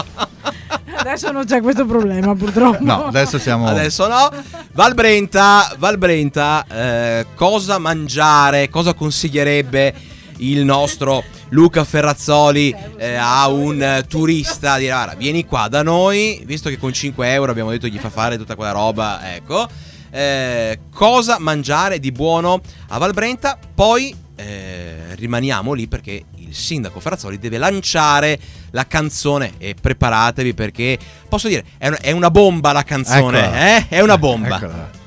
[0.96, 2.78] Adesso non c'è questo problema, purtroppo.
[2.84, 3.68] No, adesso siamo...
[3.68, 4.30] Adesso no.
[4.74, 8.70] Valbrenta, Valbrenta, eh, cosa mangiare?
[8.70, 9.94] Cosa consiglierebbe
[10.38, 14.78] il nostro Luca Ferrazzoli eh, a un eh, turista?
[14.78, 18.10] Dire, guarda, vieni qua da noi, visto che con 5 euro abbiamo detto gli fa
[18.10, 19.68] fare tutta quella roba, ecco.
[20.10, 23.58] Eh, cosa mangiare di buono a Valbrenta?
[23.74, 28.40] Poi eh, rimaniamo lì perché il sindaco Ferrazzoli deve lanciare
[28.72, 30.98] la canzone e preparatevi perché
[31.30, 33.78] posso dire è una, è una bomba la canzone, Eccola.
[33.78, 33.88] eh?
[33.90, 34.56] È una bomba.
[34.56, 35.02] Eccola.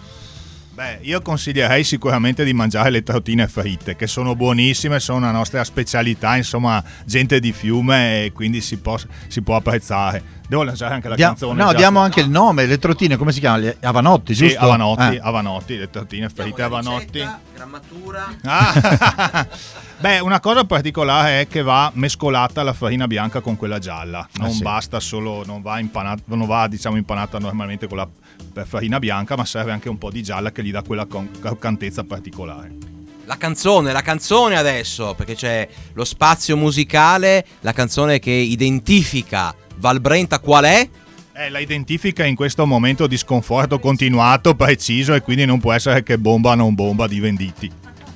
[0.77, 5.65] Beh, io consiglierei sicuramente di mangiare le trottine fritte, che sono buonissime, sono una nostra
[5.65, 10.23] specialità, insomma, gente di fiume e quindi si può, si può apprezzare.
[10.47, 11.63] Devo lanciare anche la Dia- canzone.
[11.65, 11.77] no, già.
[11.79, 13.63] diamo anche il nome, le trottine, come si chiamano?
[13.63, 14.61] Le Avanotti, Sì, giusto?
[14.61, 15.21] Avanotti, Eh.
[15.23, 17.27] Avanotti, le trottine fritte Avanotti.
[17.55, 18.27] Grammatura.
[18.45, 19.47] Ah.
[19.99, 24.29] Beh, una cosa particolare è che va mescolata la farina bianca con quella gialla.
[24.35, 24.63] Non Eh sì.
[24.63, 28.07] basta solo, non va, impanata, non va diciamo impanata normalmente con la
[28.53, 32.05] per farina bianca, ma serve anche un po' di gialla che gli dà quella croccantezza
[32.05, 32.75] particolare.
[33.25, 40.39] La canzone, la canzone adesso, perché c'è lo spazio musicale, la canzone che identifica Valbrenta
[40.39, 40.89] qual è?
[41.35, 46.03] Eh, la identifica in questo momento di sconforto continuato, preciso e quindi non può essere
[46.03, 47.71] che bomba non bomba di venditi.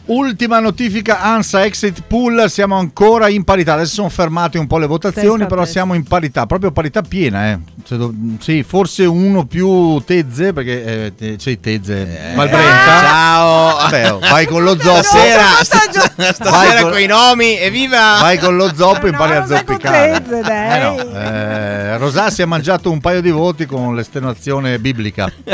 [0.06, 3.74] Ultima notifica ANSA Exit Pool, siamo ancora in parità.
[3.74, 5.72] Adesso sono fermate un po' le votazioni, Testa però testa.
[5.78, 7.50] siamo in parità, proprio parità piena.
[7.50, 7.58] Eh.
[7.84, 12.32] Cioè, do- sì, forse uno più Tezze, perché eh, te- c'è Tezze.
[12.34, 13.00] Valbrenta.
[13.00, 13.76] Ciao.
[13.76, 15.02] Vabbè, oh, vai con lo zoppo.
[15.02, 18.16] Stasera, stasera con- i nomi, evviva!
[18.20, 20.22] Vai con lo zoppo e impari a zoppicare.
[20.22, 20.76] Tezze, dai.
[20.76, 25.30] Eh no, eh, Rosà si è mangiato un paio di voti con l'estenuazione biblica.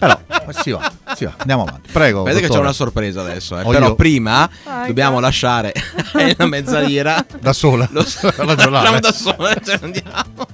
[0.00, 0.19] Però
[0.52, 1.90] si va, si va, andiamo avanti.
[1.92, 2.22] Prego.
[2.22, 3.62] Vedete che c'è una sorpresa adesso, eh.
[3.62, 3.94] Ho però io.
[3.94, 5.20] prima Ah, dobbiamo ecco.
[5.20, 5.72] lasciare
[6.36, 7.24] la mezza lira.
[7.40, 7.88] Da sola.
[7.90, 8.54] Lo facciamo
[9.00, 10.46] da sola, cioè andiamo.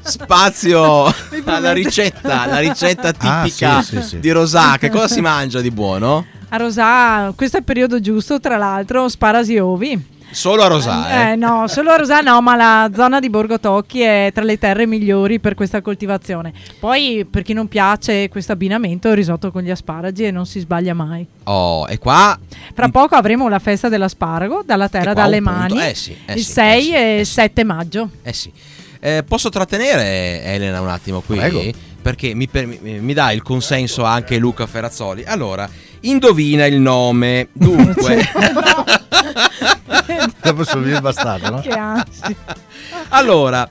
[0.00, 1.12] Spazio
[1.44, 4.20] alla ricetta, la ricetta Ah, tipica sì, sì, sì.
[4.20, 4.76] di Rosà.
[4.78, 6.24] Che cosa si mangia di buono?
[6.50, 10.16] A Rosà, questo è il periodo giusto, tra l'altro, sparasi ovi.
[10.30, 11.30] Solo a Rosà, eh.
[11.32, 14.58] Eh, no, solo a Rosà no, ma la zona di Borgo Tocchi è tra le
[14.58, 16.52] terre migliori per questa coltivazione.
[16.78, 20.60] Poi, per chi non piace questo abbinamento, il risotto con gli asparagi e non si
[20.60, 21.26] sbaglia mai.
[21.44, 22.38] Oh, e qua
[22.74, 26.52] Fra poco avremo la festa dell'asparago dalla terra, dalle mani, Eh sì, eh il sì,
[26.52, 28.10] 6 eh e 7 maggio.
[28.22, 28.52] Eh sì.
[29.00, 31.36] Eh, posso trattenere Elena un attimo qui?
[31.38, 31.62] Prego.
[32.02, 35.24] Perché mi, per- mi- mi dà il consenso anche Luca Ferrazzoli.
[35.24, 35.68] Allora,
[36.00, 37.48] indovina il nome.
[37.52, 38.18] Dunque,
[40.42, 41.60] Dopo sono via bastardo, no?
[41.60, 42.36] Che ansia.
[43.10, 43.68] allora,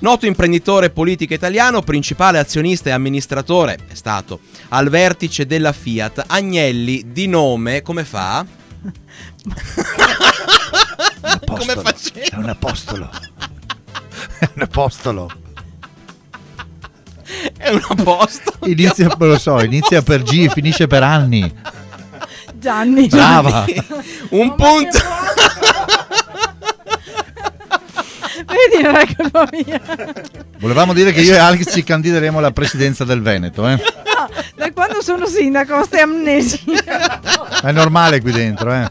[0.00, 6.24] noto imprenditore politico italiano, principale azionista e amministratore è stato al vertice della Fiat.
[6.26, 8.44] Agnelli di nome, come fa?
[11.46, 12.26] come faceva?
[12.30, 13.10] È un apostolo.
[14.38, 15.30] È un apostolo.
[17.56, 18.66] È un apostolo.
[18.66, 21.52] Inizia, lo so, inizia per G e finisce per anni.
[22.60, 23.08] Gianni.
[23.08, 23.64] Brava.
[24.30, 24.98] Un punto.
[28.46, 29.80] Vedi, non è colpa mia.
[30.58, 33.74] Volevamo dire che io e Alex ci candideremo alla presidenza del Veneto, eh?
[33.76, 36.60] No, da quando sono sindaco ho ste amnesie.
[37.62, 38.88] È normale qui dentro, eh?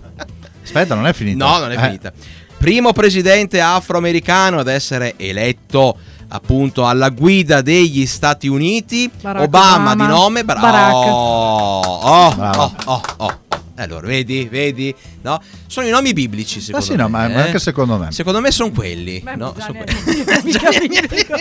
[0.64, 1.46] Aspetta, non è finita.
[1.46, 1.80] No, non è Eh.
[1.80, 2.12] finita.
[2.58, 5.98] Primo presidente afroamericano ad essere eletto
[6.32, 9.10] appunto alla guida degli Stati Uniti.
[9.22, 10.06] Barack Obama, Obama.
[10.06, 10.94] di nome Bar- Barack.
[10.94, 12.62] Oh, oh, Bravo.
[12.64, 13.40] oh, oh, oh.
[13.82, 15.42] Allora, vedi, vedi, no?
[15.68, 17.10] Sono i nomi biblici, secondo Ah, sì, no, me.
[17.10, 17.46] ma- ma eh.
[17.48, 18.12] anche secondo me.
[18.12, 19.20] Secondo me sono quelli.
[19.22, 19.56] Beh, no?
[19.58, 21.36] Sono biblico.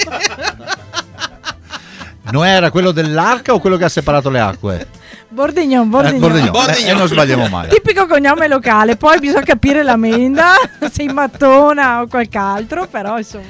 [2.31, 4.87] Noè era quello dell'arca o quello che ha separato le acque?
[5.31, 6.21] Bordignon, Eh, Bordignon.
[6.21, 6.51] Bordignon.
[6.51, 6.89] Bordignon.
[6.89, 7.69] Eh, e non sbagliamo mai.
[7.71, 10.55] Tipico cognome locale, poi bisogna capire la menda,
[10.91, 13.45] se in mattona o qualche altro, però insomma.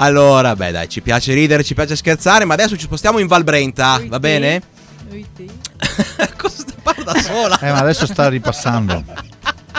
[0.00, 4.00] Allora, beh, dai, ci piace ridere, ci piace scherzare, ma adesso ci spostiamo in Valbrenta,
[4.06, 4.62] va bene?
[6.36, 7.58] Cosa sta parlando da sola?
[7.60, 9.04] Eh, ma adesso sta ripassando.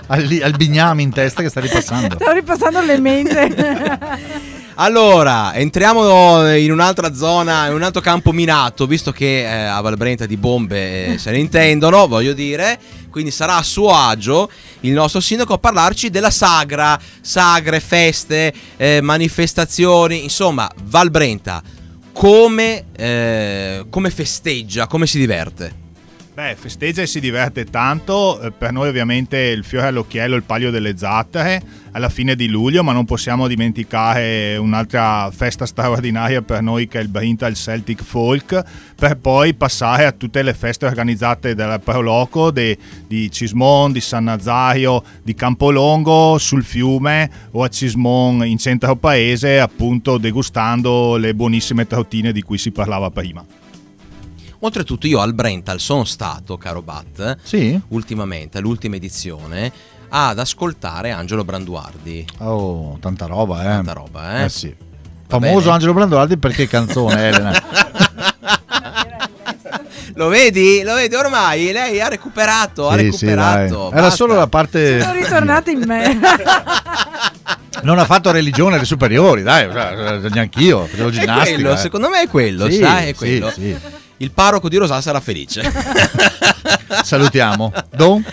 [0.08, 2.16] Al, al bignami in testa che sta ripassando.
[2.16, 4.58] Stavo ripassando le mente.
[4.82, 10.26] Allora, entriamo in un'altra zona, in un altro campo minato, visto che eh, a Valbrenta
[10.26, 12.80] di bombe eh, se ne intendono, voglio dire.
[13.10, 14.50] Quindi sarà a suo agio
[14.82, 21.62] il nostro sindaco a parlarci della sagra, sagre, feste, eh, manifestazioni, insomma, Valbrenta
[22.14, 25.88] come, eh, come festeggia, come si diverte.
[26.40, 28.40] Beh, festeggia e si diverte tanto.
[28.40, 31.62] Eh, Per noi ovviamente il fiore all'occhiello, il palio delle zattere
[31.92, 37.02] alla fine di luglio, ma non possiamo dimenticare un'altra festa straordinaria per noi che è
[37.02, 38.64] il Brintal Celtic Folk,
[38.96, 44.24] per poi passare a tutte le feste organizzate dal Proloco de- di Cismon, di San
[44.24, 51.86] Nazario, di Campolongo sul fiume o a Cismon in centro paese, appunto degustando le buonissime
[51.86, 53.44] trottine di cui si parlava prima.
[54.62, 57.80] Oltretutto io al Brental sono stato, caro Bat, Sì?
[57.90, 59.72] ultimamente, all'ultima edizione,
[60.10, 62.26] ad ascoltare Angelo Branduardi.
[62.40, 63.66] Oh, tanta roba, eh.
[63.66, 64.50] Tanta roba, eh.
[64.50, 64.68] sì.
[64.68, 64.86] Va
[65.40, 65.72] Famoso bene.
[65.72, 67.52] Angelo Branduardi perché canzone, Elena.
[70.16, 70.82] Lo vedi?
[70.84, 71.16] Lo vedi?
[71.16, 73.90] Ormai lei ha recuperato, ha Sì, sì, recuperato.
[73.90, 74.00] dai.
[74.00, 75.00] Era solo la parte...
[75.00, 76.20] Sono ritornati in me.
[77.82, 81.54] Non ha fatto religione alle superiori, dai, cioè, neanch'io, facevo È ginnastica.
[81.54, 81.78] quello, eh.
[81.78, 83.50] secondo me è quello, Sì, sai, è sì, quello.
[83.52, 83.74] sì.
[84.22, 85.62] Il parroco di Rosà sarà felice.
[87.04, 87.72] Salutiamo.
[87.96, 88.24] Don?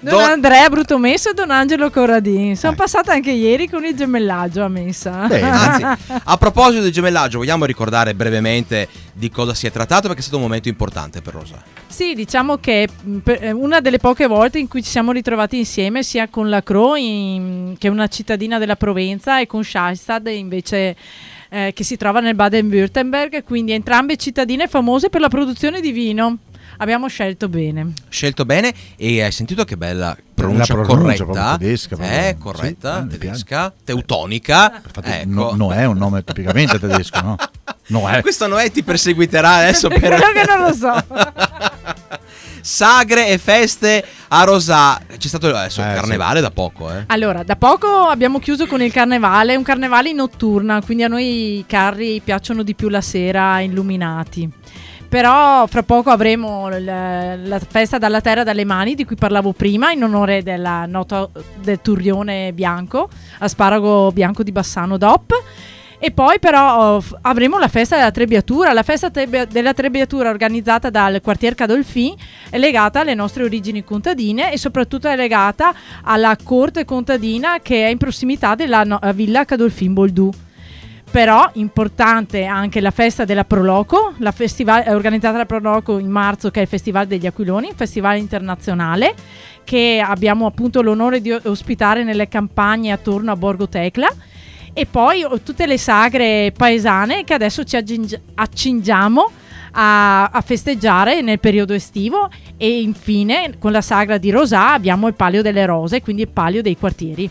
[0.00, 2.56] Don Andrea Brutomesso e Don Angelo Corradini.
[2.56, 5.12] Sono passata anche ieri con il gemellaggio a messa.
[5.22, 5.82] Anzi,
[6.24, 10.36] a proposito di gemellaggio, vogliamo ricordare brevemente di cosa si è trattato perché è stato
[10.36, 11.62] un momento importante per Rosà.
[11.86, 15.56] Sì, diciamo che mh, per- è una delle poche volte in cui ci siamo ritrovati
[15.58, 20.26] insieme, sia con la Cro, in- che è una cittadina della Provenza, e con Scheistad,
[20.26, 20.96] invece
[21.54, 26.38] eh, che si trova nel Baden-Württemberg, quindi entrambe cittadine famose per la produzione di vino.
[26.78, 27.92] Abbiamo scelto bene.
[28.08, 31.56] Scelto bene e hai sentito che bella pronuncia, pronuncia, corretta?
[31.56, 31.96] tedesca.
[32.00, 34.82] Eh, Sì, corretta, eh, mi tedesca, teutonica.
[35.00, 35.28] Ecco.
[35.28, 37.36] No, no è un nome tipicamente tedesco, no?
[37.86, 38.20] Noè.
[38.22, 41.04] Questo Noè ti perseguiterà adesso per Quello che non lo so.
[42.60, 44.98] sagre e feste a Rosà.
[45.24, 47.04] C'è stato adesso il Eh, carnevale da poco, eh.
[47.06, 51.60] Allora, da poco abbiamo chiuso con il carnevale, un carnevale in notturna, quindi a noi
[51.60, 54.46] i carri piacciono di più la sera illuminati.
[55.08, 59.92] Però fra poco avremo l- la festa dalla terra dalle mani di cui parlavo prima
[59.92, 63.08] in onore della noto del turrione bianco,
[63.38, 65.32] asparago bianco di Bassano DOP.
[66.04, 68.74] E poi però oh, avremo la festa della trebbiatura.
[68.74, 72.14] La festa trebbia- della trebbiatura organizzata dal quartier Cadolfin
[72.50, 77.88] è legata alle nostre origini contadine e soprattutto è legata alla corte contadina che è
[77.88, 80.30] in prossimità della no- eh, villa Cadolfin Boldù.
[81.10, 86.58] Però importante anche la festa della Proloco, la festival- organizzata da Proloco in marzo che
[86.58, 89.14] è il Festival degli Aquiloni, un festival internazionale
[89.64, 94.14] che abbiamo appunto l'onore di ospitare nelle campagne attorno a Borgo Tecla
[94.74, 99.30] e poi oh, tutte le sagre paesane che adesso ci aggingi- accingiamo
[99.72, 105.14] a, a festeggiare nel periodo estivo e infine con la sagra di Rosà abbiamo il
[105.14, 107.30] palio delle rose, quindi il palio dei quartieri.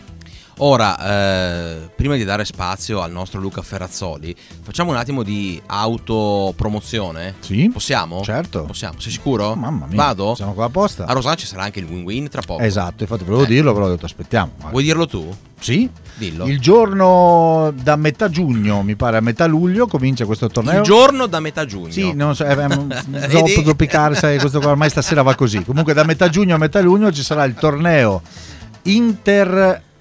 [0.58, 7.34] Ora, eh, prima di dare spazio al nostro Luca Ferrazzoli, facciamo un attimo di autopromozione?
[7.40, 7.68] Sì.
[7.72, 8.22] Possiamo?
[8.22, 8.62] Certo.
[8.62, 9.56] Possiamo, sei sicuro?
[9.56, 10.36] Mamma mia, Vado?
[10.36, 11.06] siamo qua apposta.
[11.06, 12.62] A Rosà ci sarà anche il win-win tra poco.
[12.62, 14.52] Esatto, infatti volevo dirlo, però ho detto aspettiamo.
[14.70, 15.28] Vuoi dirlo tu?
[15.58, 15.90] Sì.
[16.16, 16.46] Dillo.
[16.46, 20.78] Il giorno da metà giugno, mi pare a metà luglio, comincia questo torneo.
[20.78, 21.90] Il giorno da metà giugno.
[21.90, 23.30] Sì, non so, eh, Vedi?
[23.30, 25.64] zoppo, zoppicare, sai, questo qua ormai stasera va così.
[25.64, 28.22] Comunque da metà giugno a metà luglio ci sarà il torneo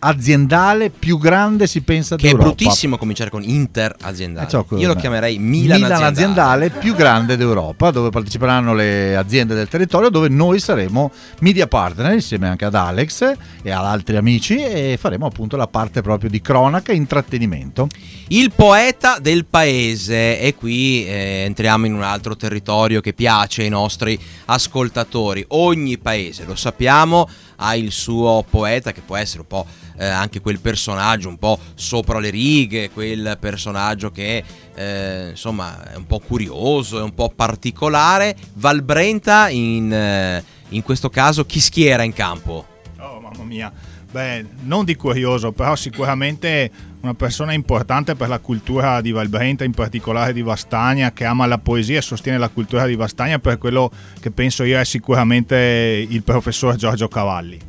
[0.08, 2.54] interaziendale più grande si pensa Che è d'Europa.
[2.56, 4.48] bruttissimo cominciare con Inter aziendale.
[4.52, 6.66] Eh, Io lo chiamerei Milan, Milan aziendale.
[6.66, 12.14] aziendale più grande d'Europa, dove parteciperanno le aziende del territorio, dove noi saremo media partner
[12.14, 16.42] insieme anche ad Alex e ad altri amici e faremo appunto la parte proprio di
[16.42, 17.88] cronaca e intrattenimento.
[18.30, 23.70] Il poeta del paese e qui eh, entriamo in un altro territorio che piace ai
[23.70, 25.44] nostri ascoltatori.
[25.50, 27.28] Ogni paese, lo sappiamo,
[27.58, 29.66] ha il suo poeta che può essere un po'
[29.98, 34.44] eh, anche quel personaggio un po' sopra le righe, quel personaggio che
[34.76, 38.36] eh, insomma è un po' curioso, è un po' particolare.
[38.54, 42.66] Valbrenta in, eh, in questo caso chi schiera in campo?
[43.00, 43.72] Oh, mamma mia.
[44.12, 46.70] Beh, non di curioso, però sicuramente
[47.04, 51.58] una persona importante per la cultura di Valbrenta, in particolare di Vastagna, che ama la
[51.58, 53.92] poesia e sostiene la cultura di Vastagna, per quello
[54.22, 57.60] che penso io è sicuramente il professor Giorgio Cavalli.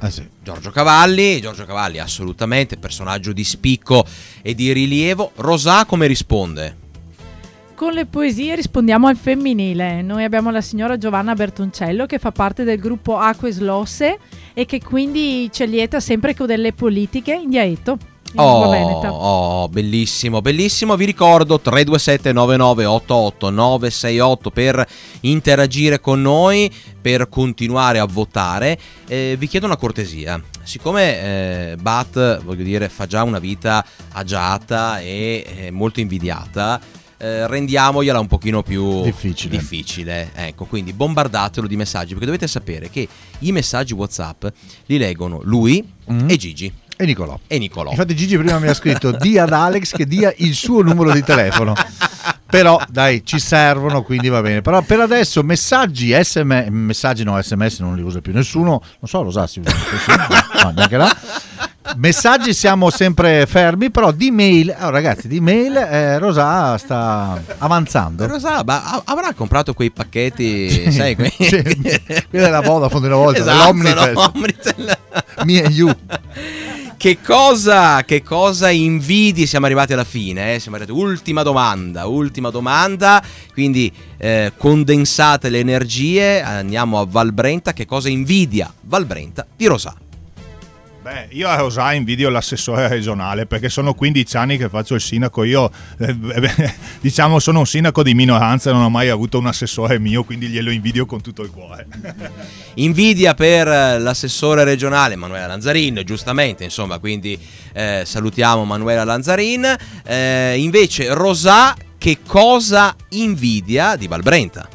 [0.00, 0.26] Ah, sì.
[0.42, 4.04] Giorgio Cavalli, Giorgio Cavalli assolutamente personaggio di spicco
[4.42, 5.30] e di rilievo.
[5.36, 6.76] Rosà come risponde?
[7.76, 10.02] Con le poesie rispondiamo al femminile.
[10.02, 14.18] Noi abbiamo la signora Giovanna Bertoncello che fa parte del gruppo Acque Slosse
[14.54, 18.18] e che quindi ci lieta sempre con delle politiche in dialetto.
[19.08, 20.94] Oh, oh, bellissimo, bellissimo.
[20.96, 24.86] Vi ricordo 327 9988 968 per
[25.20, 28.78] interagire con noi, per continuare a votare.
[29.08, 30.40] Eh, vi chiedo una cortesia.
[30.62, 36.80] Siccome eh, Bat, voglio dire, fa già una vita agiata e eh, molto invidiata,
[37.18, 39.56] eh, rendiamogliela un pochino più Difficile.
[39.58, 40.30] difficile.
[40.34, 43.08] Ecco, quindi bombardatelo di messaggi perché dovete sapere che
[43.40, 44.46] i messaggi WhatsApp
[44.86, 45.84] li leggono lui
[46.28, 46.72] e Gigi.
[47.00, 47.38] E Nicolò.
[47.46, 47.90] E Nicolò.
[47.90, 51.22] Infatti Gigi prima mi ha scritto dia ad Alex che dia il suo numero di
[51.24, 51.74] telefono.
[52.44, 54.60] Però dai, ci servono, quindi va bene.
[54.60, 58.82] Però per adesso messaggi sms, messaggi no, sms non li usa più nessuno.
[58.98, 59.70] Non so, lo sa, si usa.
[59.70, 60.10] Sì,
[60.62, 61.16] no, neanche là.
[61.96, 68.26] Messaggi siamo sempre fermi, però di mail, oh, ragazzi, di mail eh, Rosà sta avanzando.
[68.26, 71.32] Rosa, ma avrà comprato quei pacchetti, sai, quei...
[71.38, 71.62] Sì,
[72.28, 74.12] quella è la Vodafone di una volta, Esatto, l'Omnitel.
[74.12, 74.98] no, Omnitel.
[75.44, 75.90] Me and you.
[77.00, 79.46] Che cosa, che cosa invidi?
[79.46, 80.58] Siamo arrivati alla fine, eh?
[80.58, 80.98] siamo arrivati.
[81.00, 83.24] Ultima domanda, ultima domanda.
[83.54, 87.72] Quindi eh, condensate le energie, andiamo a Valbrenta.
[87.72, 89.96] Che cosa invidia Valbrenta di Rosà?
[91.02, 95.44] Beh, io a Rosà invidio l'assessore regionale perché sono 15 anni che faccio il sindaco.
[95.44, 99.98] Io, eh, eh, diciamo, sono un sindaco di minoranza, non ho mai avuto un assessore
[99.98, 101.86] mio, quindi glielo invidio con tutto il cuore.
[102.74, 107.38] Invidia per eh, l'assessore regionale Manuela Lanzarin, giustamente, insomma, quindi
[107.72, 109.74] eh, salutiamo Manuela Lanzarin.
[110.04, 114.68] Eh, invece Rosà, che cosa invidia di Valbrenta?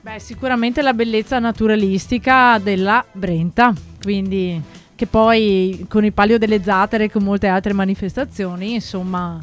[0.00, 7.04] Beh, sicuramente la bellezza naturalistica della Brenta, quindi che poi con il palio delle zattere
[7.04, 9.36] e con molte altre manifestazioni, insomma,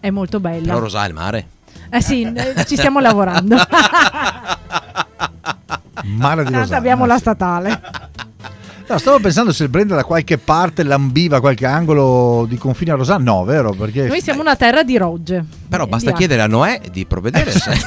[0.00, 0.66] è molto bella.
[0.66, 1.46] Però Rosà il mare.
[1.88, 3.54] Eh sì, eh, ci stiamo lavorando.
[6.06, 6.76] Mare di Tanto Rosà.
[6.76, 7.80] abbiamo la statale.
[8.88, 12.96] No, stavo pensando se il Brenda da qualche parte lambiva qualche angolo di confine a
[12.96, 13.16] Rosà.
[13.16, 13.70] No, vero?
[13.70, 15.44] Perché Noi siamo una terra di rogge.
[15.68, 17.52] Però basta di chiedere a Noè di provvedere.
[17.52, 17.78] sai.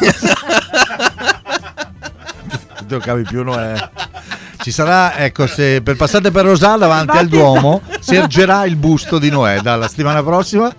[2.88, 3.56] non cavi più, no?
[4.68, 9.18] Ci sarà, ecco, se per passate per Rosà davanti al Duomo si ergerà il busto
[9.18, 10.70] di Noè dalla settimana prossima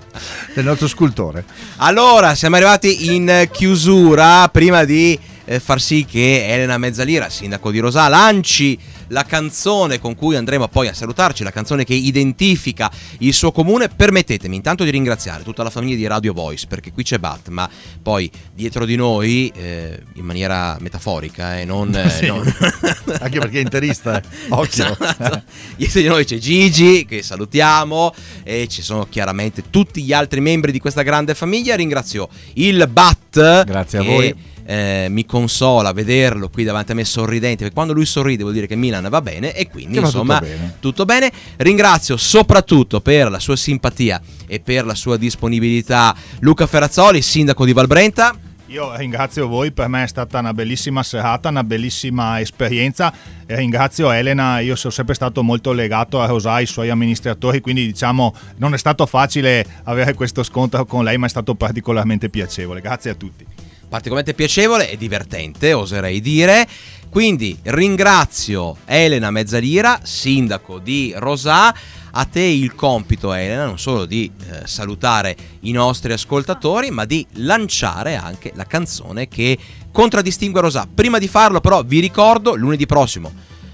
[0.55, 1.43] del nostro scultore.
[1.77, 4.47] Allora, siamo arrivati in chiusura.
[4.49, 8.79] Prima di eh, far sì che Elena Mezzalira, sindaco di Rosà, lanci
[9.09, 13.89] la canzone con cui andremo poi a salutarci, la canzone che identifica il suo comune.
[13.89, 17.69] Permettetemi intanto di ringraziare tutta la famiglia di Radio Voice, perché qui c'è Bat, ma
[18.03, 22.27] poi dietro di noi, eh, in maniera metaforica, eh, non, eh, Sì.
[22.27, 22.45] non-
[23.21, 24.23] Anche perché è interista, eh.
[24.51, 24.93] occhio.
[24.93, 25.43] Esatto.
[25.77, 30.73] Dietro di noi c'è Gigi, che salutiamo, e ci sono chiaramente tutti gli altri membri
[30.73, 31.75] di questa grande famiglia.
[31.77, 33.65] Ringrazio il Bat.
[33.65, 34.35] Grazie a voi.
[34.71, 38.67] Eh, mi consola vederlo qui davanti a me sorridente, perché quando lui sorride vuol dire
[38.67, 40.77] che Milan va bene e quindi va tutto insomma bene.
[40.79, 41.33] tutto bene.
[41.57, 47.73] Ringrazio soprattutto per la sua simpatia e per la sua disponibilità Luca Ferrazzoli, sindaco di
[47.73, 48.37] Valbrenta.
[48.67, 53.11] Io ringrazio voi, per me è stata una bellissima serata, una bellissima esperienza
[53.47, 58.35] ringrazio Elena, io sono sempre stato molto legato a Rosà, ai suoi amministratori, quindi diciamo
[58.57, 62.83] non è stato facile avere questo scontro con lei, ma è stato particolarmente piacevole.
[62.83, 63.47] Grazie a tutti.
[63.89, 66.67] Particolarmente piacevole e divertente, oserei dire.
[67.09, 71.75] Quindi ringrazio Elena Mezzalira, sindaco di Rosà.
[72.11, 77.27] A te il compito, Elena, non solo di eh, salutare i nostri ascoltatori, ma di
[77.35, 79.57] lanciare anche la canzone che
[79.91, 80.87] contraddistingue Rosà.
[80.93, 83.33] Prima di farlo, però, vi ricordo lunedì prossimo,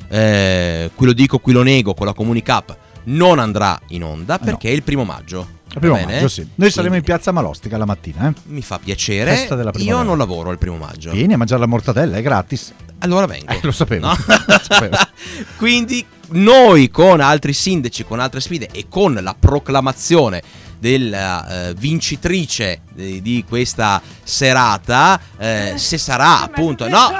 [0.08, 4.68] eh, qui lo dico, qui lo nego, con la Comunicap non andrà in onda perché
[4.68, 5.62] è il primo maggio.
[5.74, 6.46] Il primo maggio, sì.
[6.54, 8.32] Noi saremo in piazza Malostica la mattina, eh.
[8.44, 9.34] Mi fa piacere.
[9.34, 11.10] Festa della Io non lavoro il primo maggio.
[11.10, 12.72] Vieni a mangiare la mortadella, è gratis.
[12.98, 13.50] Allora vengo.
[13.52, 14.06] Eh, lo sapevo.
[14.06, 14.16] No?
[14.46, 14.96] Lo sapevo.
[15.56, 20.42] Quindi noi con altri sindaci, con altre sfide e con la proclamazione
[20.78, 26.88] della eh, vincitrice di, di questa serata, eh, se sarà appunto...
[26.88, 27.10] No,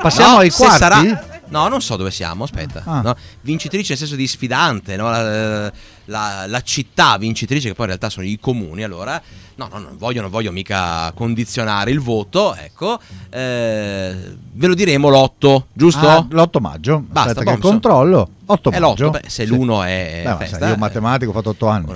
[0.00, 0.78] Passiamo no, ai se quarti?
[0.78, 2.82] sarà- No, non so dove siamo, aspetta.
[2.84, 3.00] Ah.
[3.00, 3.16] no?
[3.42, 5.08] Vincitrice nel senso di sfidante, no?
[5.08, 5.70] la,
[6.06, 9.22] la- la città vincitrice, che poi in realtà sono i comuni, allora...
[9.56, 12.98] No, no, non voglio, non voglio mica condizionare il voto, ecco.
[13.30, 16.08] Eh, ve lo diremo l'8, giusto?
[16.08, 16.98] Ah, l'8 maggio.
[17.06, 18.28] Basta, Aspetta che controllo.
[18.46, 19.06] 8 È maggio.
[19.06, 19.46] l'8, beh, se Sì.
[19.46, 20.78] l'uno è Beh, festa, sai, io eh.
[20.78, 21.94] matematico ho fatto 8 anni.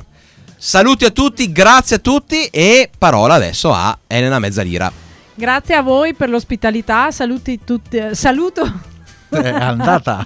[0.57, 4.93] Saluti a tutti, grazie a tutti e parola adesso a Elena Mezzalira.
[5.35, 8.97] Grazie a voi per l'ospitalità, saluti tutti, eh, saluto
[9.29, 10.25] È andata.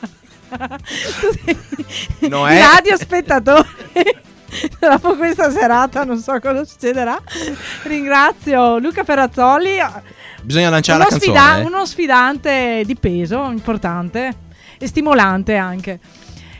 [2.20, 2.55] Noè.
[2.55, 3.68] i radiospettatori.
[4.78, 7.18] Dopo questa serata non so cosa succederà.
[7.84, 9.78] Ringrazio Luca Ferrazzoli,
[10.42, 11.62] Bisogna lanciare uno, la sfida- canzone.
[11.62, 11.66] eh.
[11.66, 14.34] uno sfidante di peso importante
[14.78, 16.00] e stimolante anche.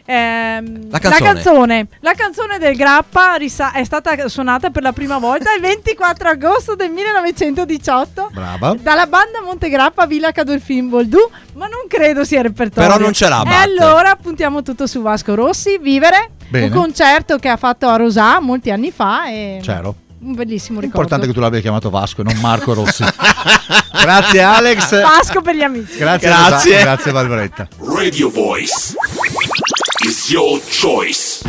[0.05, 1.33] Ehm, La canzone.
[1.33, 1.87] canzone.
[2.01, 6.75] La canzone del Grappa risa- è stata suonata per la prima volta il 24 agosto
[6.75, 8.75] del 1918 Brava.
[8.81, 11.19] dalla banda Montegrappa Villa Cadolfin Boldù,
[11.55, 12.89] ma non credo sia il repertorio.
[12.91, 16.67] Però non ce l'ha, E allora puntiamo tutto su Vasco Rossi, Vivere, Bene.
[16.67, 19.95] un concerto che ha fatto a Rosà molti anni fa e C'ero.
[20.21, 20.99] un bellissimo ricordo.
[21.01, 23.05] Importante che tu l'abbia chiamato Vasco e non Marco Rossi.
[24.03, 25.01] Grazie Alex.
[25.01, 25.97] Vasco per gli amici.
[25.99, 26.29] Grazie.
[26.29, 26.73] Grazie.
[26.73, 27.69] Rosa- Grazie Barbaretta.
[27.97, 28.95] Radio Voice
[30.05, 31.43] is your choice.